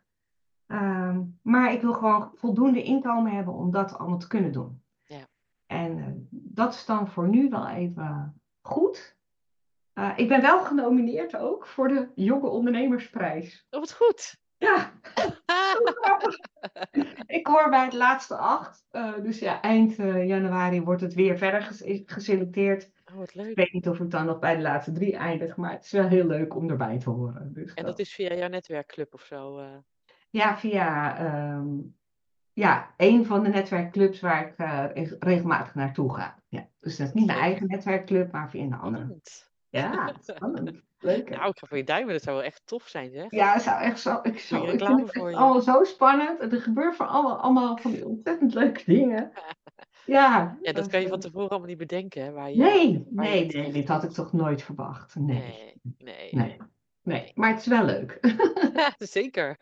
Ehm, 0.70 1.22
maar 1.42 1.72
ik 1.72 1.80
wil 1.80 1.92
gewoon 1.92 2.30
voldoende 2.34 2.82
inkomen 2.82 3.32
hebben 3.32 3.54
om 3.54 3.70
dat 3.70 3.98
allemaal 3.98 4.18
te 4.18 4.26
kunnen 4.28 4.52
doen. 4.52 4.82
Ja. 5.04 5.28
En 5.66 5.98
eh, 5.98 6.06
dat 6.30 6.74
is 6.74 6.84
dan 6.86 7.08
voor 7.08 7.28
nu 7.28 7.48
wel 7.48 7.68
even 7.68 8.40
goed. 8.60 9.16
Eh, 9.92 10.12
ik 10.16 10.28
ben 10.28 10.40
wel 10.40 10.64
genomineerd 10.64 11.36
ook 11.36 11.66
voor 11.66 11.88
de 11.88 12.10
Jonge 12.14 12.48
Ondernemersprijs. 12.48 13.66
Oh, 13.70 13.80
wat 13.80 13.92
goed. 13.92 14.38
Ja. 14.56 14.92
Ik 17.26 17.46
hoor 17.46 17.70
bij 17.70 17.84
het 17.84 17.92
laatste 17.92 18.36
acht. 18.36 18.86
eh, 18.90 19.14
dus 19.22 19.38
ja, 19.38 19.60
eind 19.60 19.96
januari 19.96 20.82
wordt 20.82 21.00
het 21.00 21.14
weer 21.14 21.38
verder 21.38 21.62
ges- 21.62 22.02
geselecteerd. 22.06 22.90
Oh, 23.10 23.16
wat 23.16 23.28
Ik 23.28 23.34
leuk. 23.34 23.56
weet 23.56 23.72
niet 23.72 23.88
of 23.88 24.00
ik 24.00 24.10
dan 24.10 24.26
nog 24.26 24.38
bij 24.38 24.56
de 24.56 24.62
laatste 24.62 24.92
drie 24.92 25.16
eindig, 25.16 25.56
maar 25.56 25.72
het 25.72 25.84
is 25.84 25.90
wel 25.90 26.08
heel 26.08 26.26
leuk 26.26 26.54
om 26.56 26.70
erbij 26.70 26.98
te 26.98 27.10
horen. 27.10 27.52
Dus 27.52 27.74
En 27.74 27.84
dat 27.84 27.98
is 27.98 28.14
via 28.14 28.34
jouw 28.34 28.48
netwerkclub 28.48 29.14
of 29.14 29.22
zo? 29.22 29.60
Ja, 30.30 30.56
via 30.58 31.18
ehm, 31.18 31.66
ja, 32.52 32.94
een 32.96 33.26
van 33.26 33.42
de 33.42 33.48
netwerkclubs 33.48 34.20
waar 34.20 34.46
ik 34.48 34.54
eh, 34.56 34.84
reg- 34.94 35.16
regelmatig 35.18 35.74
naartoe 35.74 36.14
ga. 36.14 36.38
Ja, 36.48 36.68
dus 36.80 36.96
dat 36.96 37.06
is 37.08 37.12
niet 37.12 37.26
mijn 37.26 37.38
eigen 37.38 37.66
netwerkclub, 37.66 38.32
maar 38.32 38.50
via 38.50 38.62
een 38.62 38.74
andere. 38.74 39.16
Ja, 39.68 40.12
spannend. 40.20 40.82
Leuk. 40.98 41.28
hè? 41.28 41.36
Nou, 41.36 41.48
ik 41.50 41.58
ga 41.58 41.66
voor 41.66 41.76
je 41.76 41.84
duimen. 41.84 42.12
Dat 42.12 42.22
zou 42.22 42.36
wel 42.36 42.44
echt 42.44 42.62
tof 42.64 42.86
zijn, 42.88 43.10
zeg. 43.10 43.30
Ja, 43.30 43.52
het 43.52 43.62
zou 43.62 43.82
echt 43.82 44.00
zo. 44.00 44.20
Ik, 44.22 44.38
zo, 44.38 44.58
Goeie 44.58 44.72
ik 44.72 44.84
vind 44.84 45.00
het 45.00 45.12
voor 45.16 45.34
allemaal 45.34 45.60
zo 45.60 45.84
spannend. 45.84 46.40
En 46.40 46.50
er 46.52 46.60
gebeurt 46.60 46.96
van 46.96 47.08
allemaal, 47.08 47.40
allemaal 47.40 47.76
van 47.76 47.90
die 47.90 48.06
ontzettend 48.06 48.54
leuke 48.54 48.82
dingen. 48.86 49.30
Ja, 50.06 50.58
Ja, 50.62 50.72
dat 50.72 50.86
kan 50.86 51.00
je 51.00 51.08
van 51.08 51.20
tevoren 51.20 51.48
allemaal 51.48 51.68
niet 51.68 51.78
bedenken, 51.78 52.24
hè? 52.24 52.30
Waar 52.32 52.50
je, 52.50 52.56
Nee, 52.56 53.06
waar 53.10 53.24
nee, 53.24 53.46
nee, 53.46 53.72
dit 53.72 53.88
had 53.88 54.02
ik 54.04 54.10
toch 54.10 54.32
nooit 54.32 54.62
verwacht. 54.62 55.14
Nee, 55.14 55.36
Nee, 55.36 55.74
nee. 55.98 56.28
nee, 56.32 56.56
nee. 57.02 57.32
Maar 57.34 57.50
het 57.50 57.58
is 57.60 57.66
wel 57.66 57.84
leuk. 57.84 58.18
Zeker. 58.98 59.56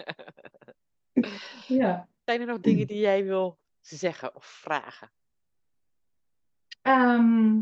Ja. 1.66 2.08
Zijn 2.24 2.40
er 2.40 2.46
nog 2.46 2.60
dingen 2.60 2.86
die 2.86 3.00
jij 3.00 3.24
wil 3.24 3.58
zeggen 3.80 4.34
of 4.34 4.44
vragen? 4.44 5.10
Ehm, 6.82 7.54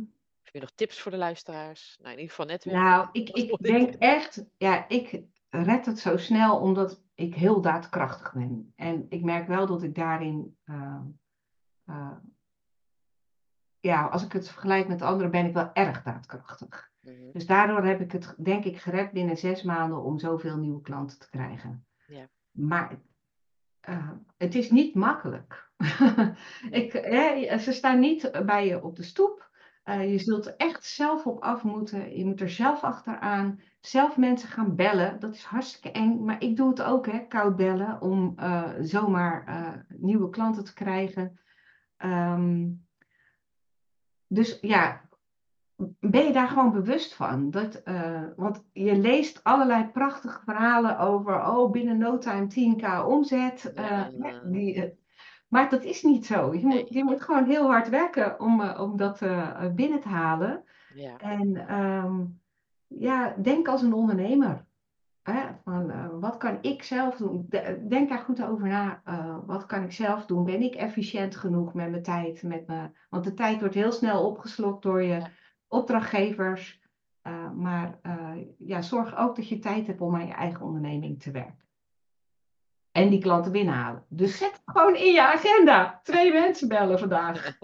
Heb 0.43 0.55
je 0.55 0.61
nog 0.61 0.73
tips 0.75 1.01
voor 1.01 1.11
de 1.11 1.17
luisteraars? 1.17 1.97
Nou, 1.99 2.13
in 2.13 2.21
ieder 2.21 2.31
geval 2.31 2.47
netwerk. 2.47 2.77
Nou, 2.77 3.09
ik, 3.13 3.29
ik 3.29 3.59
denk 3.59 3.95
echt, 3.95 4.45
ja, 4.57 4.89
ik 4.89 5.23
red 5.49 5.87
het 5.87 5.99
zo 5.99 6.17
snel 6.17 6.59
omdat 6.59 7.03
ik 7.15 7.35
heel 7.35 7.61
daadkrachtig 7.61 8.33
ben. 8.33 8.73
En 8.77 9.07
ik 9.09 9.23
merk 9.23 9.49
wel 9.49 9.67
dat 9.67 9.83
ik 9.83 9.95
daarin, 9.95 10.57
eh, 10.65 11.01
eh, 11.85 12.17
ja, 13.81 14.07
als 14.07 14.25
ik 14.25 14.33
het 14.33 14.49
vergelijk 14.49 14.89
met 14.89 15.03
anderen, 15.03 15.31
ben 15.31 15.47
ik 15.47 15.55
wel 15.55 15.71
erg 15.73 16.03
daadkrachtig. 16.03 16.91
Mhm. 17.01 17.33
Dus 17.33 17.47
daardoor 17.47 17.85
heb 17.85 18.01
ik 18.01 18.13
het, 18.13 18.35
denk 18.39 18.65
ik, 18.65 18.79
gered 18.79 19.13
binnen 19.13 19.37
zes 19.37 19.63
maanden 19.63 20.03
om 20.03 20.19
zoveel 20.19 20.57
nieuwe 20.57 20.81
klanten 20.81 21.19
te 21.19 21.29
krijgen. 21.31 21.87
Ja. 22.07 22.29
Maar 22.51 23.01
eh, 23.87 24.11
het 24.37 24.55
is 24.55 24.71
niet 24.71 24.95
makkelijk. 24.95 25.71
ik, 26.71 26.93
ze 27.61 27.73
staan 27.73 27.99
niet 27.99 28.31
bij 28.47 28.67
je 28.67 28.83
op 28.83 28.97
de 28.97 29.03
stoep. 29.03 29.51
Eh, 29.83 30.11
je 30.13 30.19
zult 30.19 30.47
er 30.47 30.57
echt 30.57 30.85
zelf 30.85 31.27
op 31.27 31.43
af 31.43 31.63
moeten. 31.63 32.17
Je 32.17 32.25
moet 32.25 32.41
er 32.41 32.51
zelf 32.51 32.83
achteraan. 32.83 33.61
Zelf 33.81 34.17
mensen 34.17 34.49
gaan 34.49 34.77
bellen. 34.77 35.21
Dat 35.21 35.35
is 35.35 35.45
hartstikke 35.45 35.91
eng. 35.91 36.25
Maar 36.25 36.43
ik 36.43 36.57
doe 36.57 36.69
het 36.69 36.83
ook, 36.83 37.07
hè, 37.07 37.27
koud 37.27 37.57
bellen. 37.57 38.01
Om 38.01 38.33
eh, 38.37 38.71
zomaar 38.81 39.85
nieuwe 39.89 40.31
klanten 40.31 40.65
te 40.65 40.75
krijgen. 40.75 41.41
Ehm, 41.97 42.69
dus 44.27 44.59
ja, 44.61 45.06
ben 46.01 46.25
je 46.25 46.33
daar 46.33 46.49
gewoon 46.49 46.73
bewust 46.73 47.15
van? 47.15 47.51
Dat, 47.51 47.75
eh, 47.75 48.23
want 48.37 48.65
je 48.73 48.97
leest 48.97 49.45
allerlei 49.45 49.87
prachtige 49.89 50.41
verhalen 50.45 50.99
over, 50.99 51.35
oh, 51.35 51.71
binnen 51.71 51.99
no 51.99 52.19
time 52.19 52.47
10k 52.47 53.07
omzet. 53.07 53.73
eh, 53.73 53.85
Ja, 53.89 54.11
hè, 54.21 54.29
ja. 54.29 54.41
die, 54.45 54.83
eh, 54.85 54.91
maar 55.49 55.71
dat 55.71 55.85
is 55.85 56.03
niet 56.03 56.27
zo. 56.27 56.55
Je 56.55 56.67
moet, 56.67 56.89
je 56.89 57.05
moet 57.05 57.23
gewoon 57.23 57.45
heel 57.45 57.67
hard 57.67 57.89
werken 57.89 58.41
om, 58.41 58.63
om 58.71 58.97
dat 58.97 59.19
binnen 59.75 60.01
te 60.01 60.09
halen. 60.09 60.65
Ja, 60.95 61.17
En 61.19 61.57
ehm, 61.69 62.25
ja, 62.87 63.35
denk 63.43 63.69
als 63.69 63.83
een 63.83 63.93
ondernemer. 63.93 64.65
Hè? 65.23 65.43
Van, 65.65 66.11
wat 66.21 66.37
kan 66.37 66.59
ik 66.61 66.83
zelf 66.83 67.17
doen? 67.17 67.45
De- 67.49 67.85
Denk 67.89 68.09
daar 68.09 68.19
goed 68.19 68.43
over 68.45 68.69
na. 68.69 69.03
Wat 69.47 69.67
kan 69.67 69.83
ik 69.83 69.93
zelf 69.93 70.27
doen? 70.27 70.45
Ben 70.45 70.63
ik 70.63 70.75
efficiënt 70.75 71.37
genoeg 71.37 71.75
met 71.75 71.91
mijn 71.91 72.03
tijd? 72.03 72.43
Met 72.43 72.67
me? 72.67 72.91
Want 73.11 73.25
de 73.25 73.35
tijd 73.35 73.61
wordt 73.61 73.75
heel 73.75 73.93
snel 73.93 74.27
opgeslokt 74.27 74.83
door 74.83 75.03
je. 75.03 75.23
Opdrachtgevers. 75.77 76.81
Eh, 77.23 77.51
maar 77.51 77.99
eh, 78.03 78.33
ja, 78.59 78.83
zorg 78.83 79.17
ook 79.17 79.37
dat 79.37 79.49
je 79.49 79.59
tijd 79.59 79.87
hebt 79.87 80.01
om 80.01 80.15
aan 80.15 80.27
je 80.27 80.33
eigen 80.33 80.61
onderneming 80.67 81.23
te 81.23 81.31
werken. 81.31 81.65
En 82.93 83.09
die 83.11 83.21
klanten 83.21 83.53
binnenhalen. 83.53 84.05
Dus 84.09 84.39
zet 84.39 84.63
gewoon 84.65 84.97
in 84.97 85.13
je 85.13 85.23
agenda. 85.23 86.01
Twee 86.03 86.33
mensen 86.33 86.69
bellen 86.69 86.99
vandaag. 86.99 87.59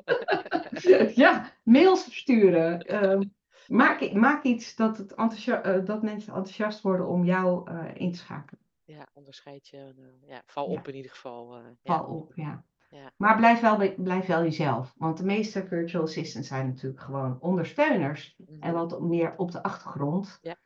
ja, 1.14 1.51
mails 1.62 2.05
versturen. 2.05 2.81
Ehm, 2.87 3.22
maak, 3.66 4.12
maak 4.12 4.42
iets 4.42 4.77
dat, 4.77 4.96
het 4.98 5.14
eh, 5.46 5.85
dat 5.85 6.03
mensen 6.03 6.35
enthousiast 6.35 6.81
worden 6.81 7.09
om 7.09 7.25
jou 7.25 7.70
in 7.94 8.12
te 8.12 8.18
schakelen. 8.18 8.61
ja, 8.85 9.07
onderscheid 9.12 9.68
je. 9.68 9.94
ja, 10.27 10.42
val 10.46 10.70
Ja. 10.70 10.79
op 10.79 10.88
in 10.88 10.94
ieder 10.94 11.11
geval. 11.11 11.57
eh, 11.57 11.64
ja. 11.83 11.96
Val 11.96 12.05
op, 12.05 12.33
ja. 12.35 12.64
Ja. 12.92 13.12
Maar 13.16 13.37
blijf 13.37 13.61
wel, 13.61 13.94
blijf 13.96 14.26
wel 14.26 14.42
jezelf. 14.42 14.94
Want 14.96 15.18
de 15.18 15.24
meeste 15.24 15.66
virtual 15.66 16.02
assistants 16.02 16.48
zijn 16.48 16.66
natuurlijk 16.66 17.02
gewoon 17.02 17.40
ondersteuners. 17.40 18.35
Mhm. 18.37 18.62
En 18.62 18.72
wat 18.72 19.00
meer 19.00 19.35
op 19.37 19.50
de 19.50 19.62
achtergrond. 19.62 20.38
Ja. 20.42 20.57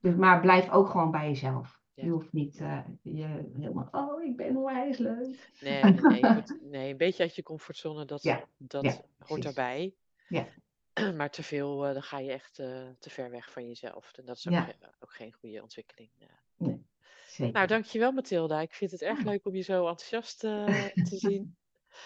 Dus, 0.00 0.14
maar 0.14 0.40
blijf 0.40 0.70
ook 0.70 0.88
gewoon 0.88 1.10
bij 1.10 1.28
jezelf. 1.28 1.80
Ja. 1.94 2.04
Je 2.04 2.10
hoeft 2.10 2.32
niet 2.32 2.60
eh, 2.60 2.78
je 3.02 3.50
helemaal, 3.56 3.88
oh, 3.90 4.22
ik 4.22 4.36
ben 4.36 4.56
onwijs 4.56 4.98
leuk. 4.98 5.50
Nee, 5.60 5.82
nee, 5.82 6.20
nee, 6.20 6.32
moet, 6.32 6.58
nee, 6.62 6.90
een 6.90 6.96
beetje 6.96 7.22
uit 7.22 7.34
je 7.34 7.42
comfortzone, 7.42 8.04
dat, 8.04 8.22
Ja, 8.22 8.44
dat 8.56 8.84
hoort 8.84 9.06
precies. 9.18 9.44
daarbij. 9.44 9.94
Ja. 10.28 10.46
Maar 11.16 11.30
te 11.30 11.42
veel, 11.42 11.86
eh, 11.86 11.92
dan 11.92 12.02
ga 12.02 12.18
je 12.18 12.32
echt 12.32 12.58
eh, 12.58 12.88
te 12.98 13.10
ver 13.10 13.30
weg 13.30 13.50
van 13.52 13.66
jezelf. 13.66 14.12
En 14.12 14.24
dat 14.24 14.36
is 14.36 14.48
ook, 14.48 15.12
geen 15.12 15.32
goede 15.32 15.62
ontwikkeling. 15.62 16.10
ja. 16.18 16.78
Zeker. 17.26 17.52
Nou, 17.52 17.66
dankjewel 17.66 18.12
Mathilda. 18.12 18.60
Ik 18.60 18.74
vind 18.74 18.90
het 18.90 19.02
erg 19.02 19.22
leuk 19.22 19.46
om 19.46 19.54
je 19.54 19.62
zo 19.62 19.88
enthousiast 19.88 20.38
te 20.38 20.92
zien. 21.26 21.56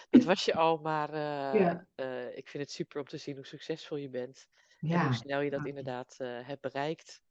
Dat 0.09 0.23
was 0.23 0.45
je 0.45 0.53
al, 0.53 0.77
maar 0.77 1.09
eh, 1.13 1.59
Ja. 1.59 1.87
eh, 1.95 2.37
ik 2.37 2.47
vind 2.47 2.63
het 2.63 2.71
super 2.71 2.99
om 2.99 3.07
te 3.07 3.17
zien 3.17 3.35
hoe 3.35 3.45
succesvol 3.45 3.97
je 3.97 4.09
bent. 4.09 4.47
En 4.79 5.01
hoe 5.01 5.13
snel 5.13 5.41
je 5.41 5.49
dat 5.49 5.65
inderdaad 5.65 6.15
eh, 6.17 6.27
hebt 6.41 6.61
bereikt. 6.61 7.21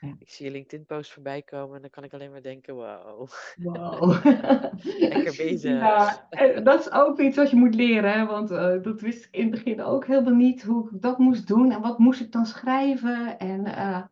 Ja. 0.00 0.14
Ik 0.18 0.30
zie 0.30 0.46
je 0.46 0.52
LinkedIn-post 0.52 1.12
voorbij 1.12 1.42
komen 1.42 1.74
en 1.76 1.80
dan 1.80 1.90
kan 1.90 2.04
ik 2.04 2.12
alleen 2.12 2.30
maar 2.30 2.42
denken, 2.42 2.74
wow. 2.74 3.28
Wow. 3.54 4.10
Lekker 4.98 5.34
bezig. 5.36 5.62
Ja, 5.62 6.26
en 6.30 6.64
dat 6.64 6.80
is 6.80 6.90
ook 6.90 7.20
iets 7.20 7.36
wat 7.36 7.50
je 7.50 7.56
moet 7.56 7.74
leren, 7.74 8.12
hè? 8.12 8.26
want 8.26 8.48
dat 8.84 9.00
wist 9.00 9.24
ik 9.24 9.34
in 9.34 9.42
het 9.42 9.50
begin 9.50 9.82
ook 9.82 10.06
helemaal 10.06 10.34
niet 10.34 10.62
hoe 10.62 10.90
ik 10.90 11.02
dat 11.02 11.18
moest 11.18 11.46
doen 11.46 11.72
en 11.72 11.80
wat 11.80 11.98
moest 11.98 12.20
ik 12.20 12.32
dan 12.32 12.46
schrijven. 12.46 13.38
En 13.38 13.62
Ja. 13.62 14.10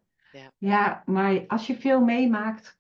ja, 0.59 1.03
maar 1.07 1.47
als 1.47 1.67
je 1.67 1.77
veel 1.77 2.01
meemaakt, 2.01 2.79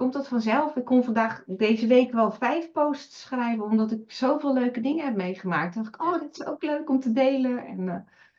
komt 0.00 0.12
dat 0.12 0.28
vanzelf. 0.28 0.76
Ik 0.76 0.84
kon 0.84 1.04
vandaag 1.04 1.44
deze 1.46 1.86
week 1.86 2.12
wel 2.12 2.30
vijf 2.32 2.70
posts 2.72 3.20
schrijven, 3.20 3.64
omdat 3.64 3.90
ik 3.92 4.12
zoveel 4.12 4.52
leuke 4.54 4.80
dingen 4.80 5.04
heb 5.04 5.14
meegemaakt. 5.16 5.74
Dan 5.74 5.82
dacht 5.82 5.94
ik, 5.94 6.02
oh, 6.02 6.20
dit 6.20 6.38
is 6.40 6.46
ook 6.46 6.62
leuk 6.62 6.88
om 6.88 7.00
te 7.00 7.12
delen. 7.12 7.66
En, 7.66 7.78
eh, 7.78 7.94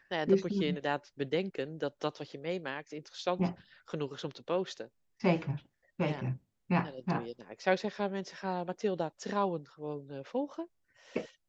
Nou 0.07 0.21
ja, 0.21 0.25
Dus, 0.25 0.41
dat 0.41 0.49
moet 0.49 0.59
je 0.59 0.65
inderdaad 0.65 1.11
bedenken, 1.15 1.77
dat 1.77 1.93
dat 1.97 2.17
wat 2.17 2.31
je 2.31 2.39
meemaakt 2.39 2.91
interessant 2.91 3.39
Ja. 3.39 3.53
genoeg 3.85 4.13
is 4.13 4.23
om 4.23 4.31
te 4.31 4.43
posten. 4.43 4.91
zeker, 5.15 5.63
zeker. 5.97 6.39
Ja, 6.65 6.81
Nou, 6.81 6.95
dat 6.95 7.01
ja. 7.05 7.17
doe 7.17 7.27
je. 7.27 7.33
Nou, 7.37 7.51
ik 7.51 7.61
zou 7.61 7.77
zeggen, 7.77 8.11
mensen 8.11 8.37
gaan 8.37 8.65
Mathilda 8.65 9.11
Trouwen 9.15 9.67
gewoon 9.67 10.09
eh, 10.09 10.19
volgen. 10.21 10.69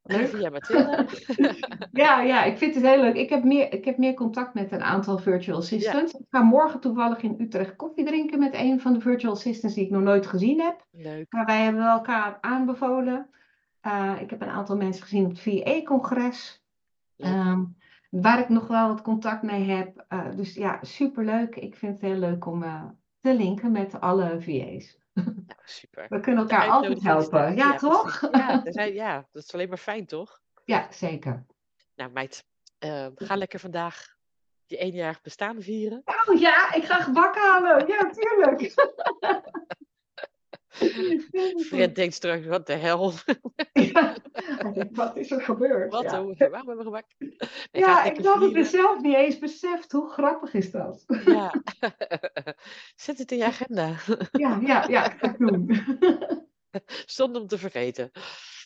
Ja. 0.03 0.17
Leuk. 0.17 0.29
Via. 0.29 0.51
Ja, 1.93 2.21
ja, 2.21 2.45
ik 2.45 2.59
vind 2.59 2.75
het 2.75 2.85
heel 2.85 3.01
leuk. 3.01 3.17
Ik 3.17 3.29
heb 3.29 3.45
meer, 3.45 3.73
ik 3.73 3.85
heb 3.85 3.99
meer 3.99 4.15
contact 4.15 4.55
met 4.55 4.73
een 4.73 4.83
aantal 4.83 5.19
virtual 5.19 5.59
assistants. 5.59 6.13
Ik 6.13 6.27
ga 6.31 6.43
morgen 6.43 6.81
toevallig 6.81 7.23
in 7.23 7.37
Utrecht 7.39 7.77
koffie 7.77 8.05
drinken 8.05 8.39
met 8.39 8.55
een 8.55 8.81
van 8.81 8.93
de 8.93 9.01
virtual 9.01 9.33
assistants 9.33 9.77
die 9.77 9.85
ik 9.85 9.91
nog 9.91 10.03
nooit 10.03 10.27
gezien 10.27 10.61
heb. 10.61 10.87
Leuk. 10.91 11.33
Maar 11.33 11.45
wij 11.45 11.63
hebben 11.63 11.83
elkaar 11.83 12.39
aanbevolen. 12.41 13.31
Uh, 13.87 14.13
ik 14.21 14.31
heb 14.31 14.41
een 14.43 14.49
aantal 14.49 14.77
mensen 14.77 15.03
gezien 15.03 15.25
op 15.25 15.31
het 15.31 15.41
VA-congres. 15.41 16.65
Um, 17.17 17.77
waar 18.11 18.39
ik 18.39 18.49
nog 18.49 18.67
wel 18.67 18.89
wat 18.89 19.03
contact 19.03 19.43
mee 19.43 19.71
heb. 19.71 20.05
Uh, 20.09 20.37
dus 20.37 20.55
ja, 20.55 20.79
superleuk. 20.83 21.57
Ik 21.57 21.77
vind 21.77 21.93
het 21.93 22.11
heel 22.11 22.19
leuk 22.19 22.47
om 22.47 22.63
uh, 22.63 22.85
te 23.21 23.35
linken 23.35 23.73
met 23.73 24.01
alle 24.01 24.37
VA's. 24.41 24.99
Nou, 25.47 25.61
super. 25.65 26.07
We 26.09 26.21
kunnen 26.21 26.41
elkaar 26.41 26.69
altijd 26.69 27.03
helpen. 27.03 27.57
Ja, 27.57 27.73
ja, 27.73 27.77
toch? 27.77 28.29
Ja, 28.33 28.61
zijn, 28.73 28.95
ja, 28.95 29.27
dat 29.33 29.43
is 29.43 29.55
alleen 29.55 29.69
maar 29.69 29.79
fijn, 29.79 30.07
toch? 30.07 30.41
Ja, 30.65 30.87
zeker. 30.91 31.45
Nou, 31.95 32.11
meid, 32.11 32.45
uh, 32.85 33.07
ga 33.15 33.37
lekker 33.37 33.61
vandaag 33.61 34.17
je 34.67 34.77
eenjarig 34.77 35.21
bestaan 35.21 35.63
vieren. 35.63 36.03
Oh 36.05 36.41
ja, 36.41 36.75
ik 36.75 36.85
ga 36.85 37.01
gebak 37.01 37.37
halen. 37.37 37.87
Ja, 37.87 38.11
tuurlijk. 38.11 38.61
Fred 41.67 41.95
denkt 41.95 42.15
straks, 42.15 42.47
wat 42.47 42.67
de 42.67 42.73
hel. 42.73 43.13
Ja, 43.73 44.17
wat 44.93 45.17
is 45.17 45.31
er 45.31 45.41
gebeurd? 45.41 45.93
Wat, 45.93 46.03
ja. 46.03 46.23
hoe, 46.23 46.37
waarom 46.51 46.69
hebben 46.69 46.93
we? 46.93 47.03
Nee, 47.19 47.37
ja, 47.73 48.05
ik 48.05 48.25
had 48.25 48.41
het 48.41 48.53
mezelf 48.53 49.01
niet 49.01 49.15
eens 49.15 49.39
beseft. 49.39 49.93
Hoe 49.93 50.11
grappig 50.11 50.55
is 50.55 50.71
dat? 50.71 51.05
Ja. 51.25 51.55
Zet 52.97 53.19
het 53.19 53.33
in 53.33 53.39
je 53.39 53.45
agenda. 53.45 53.95
Ja, 54.33 54.59
ja, 54.61 54.87
ja, 54.89 55.13
ik 55.13 55.19
ga 55.19 55.29
het 55.29 55.39
doen. 55.39 55.71
Zonder 57.07 57.43
om 57.43 57.49
te 57.49 57.59
vergeten. 57.59 58.11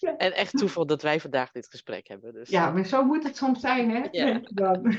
Ja. 0.01 0.16
En 0.16 0.33
echt 0.33 0.59
toeval 0.59 0.87
dat 0.87 1.03
wij 1.03 1.21
vandaag 1.21 1.51
dit 1.51 1.69
gesprek 1.69 2.09
hebben. 2.09 2.33
Dus. 2.33 2.49
Ja, 2.49 2.71
maar 2.71 2.85
zo 2.85 3.05
moet 3.05 3.25
het 3.25 3.37
soms 3.37 3.61
zijn, 3.61 3.90
hè? 3.90 4.09
Ja. 4.11 4.40
Dan. 4.42 4.95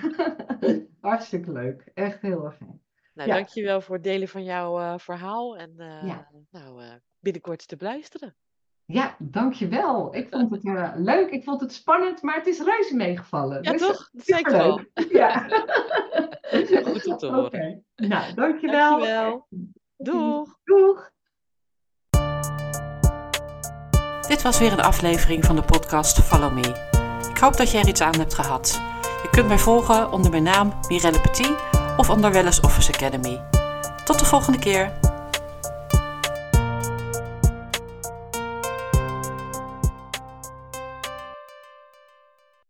Hartstikke 1.02 1.52
leuk. 1.52 1.92
Echt 1.94 2.22
heel 2.22 2.46
erg 2.46 2.58
fijn. 2.58 2.82
Nou, 3.18 3.30
Ja. 3.30 3.36
dankjewel 3.36 3.82
voor 3.82 3.96
het 3.96 4.04
delen 4.04 4.28
van 4.28 4.44
jouw 4.44 4.80
uh, 4.80 4.94
verhaal. 4.98 5.58
En 5.58 5.74
uh, 5.78 6.04
Ja. 6.08 6.28
nou, 6.52 6.84
uh, 6.84 6.88
binnenkort 7.20 7.68
te 7.68 7.76
beluisteren. 7.76 8.36
Ja, 8.86 9.16
dankjewel. 9.20 10.16
Ik 10.16 10.28
vond 10.32 10.52
het 10.52 10.64
uh, 10.64 10.92
leuk. 10.96 11.30
Ik 11.30 11.44
vond 11.44 11.62
het 11.62 11.74
spannend, 11.74 12.22
maar 12.22 12.36
het 12.36 12.48
is 12.48 12.62
reuze 12.62 12.96
meegevallen. 12.96 13.64
Ja, 13.64 13.72
Dus 13.72 13.82
toch? 13.82 14.10
Dat 14.12 14.26
zei 14.26 14.40
ik 14.40 14.48
wel. 14.48 14.82
Ja. 15.10 15.48
Goed 16.86 17.08
om 17.08 17.18
te 17.18 17.28
Oké. 17.28 17.36
horen. 17.36 17.86
Nou, 17.96 18.34
dankjewel. 18.34 18.90
Dankjewel. 18.90 19.48
Doeg! 19.98 20.58
Doeg. 20.64 21.12
Dit 24.28 24.42
was 24.42 24.60
weer 24.60 24.72
een 24.72 24.82
aflevering 24.82 25.46
van 25.46 25.56
de 25.56 25.62
podcast 25.64 26.20
Follow 26.24 26.54
Me. 26.54 26.86
Ik 27.30 27.38
hoop 27.38 27.58
dat 27.58 27.72
je 27.72 27.78
er 27.78 27.88
iets 27.88 28.02
aan 28.02 28.16
hebt 28.20 28.34
gehad. 28.34 28.82
Je 29.24 29.28
kunt 29.32 29.48
mij 29.48 29.58
volgen 29.58 30.12
onder 30.12 30.32
mijn 30.32 30.44
naam 30.44 30.74
Mirelle 30.88 31.22
Petit 31.22 31.52
of 31.98 32.10
onder 32.10 32.32
Wellness 32.32 32.60
Office 32.60 32.94
Academy. 32.94 33.42
Tot 34.04 34.20
de 34.20 34.26
volgende 34.26 34.60
keer. 34.60 34.92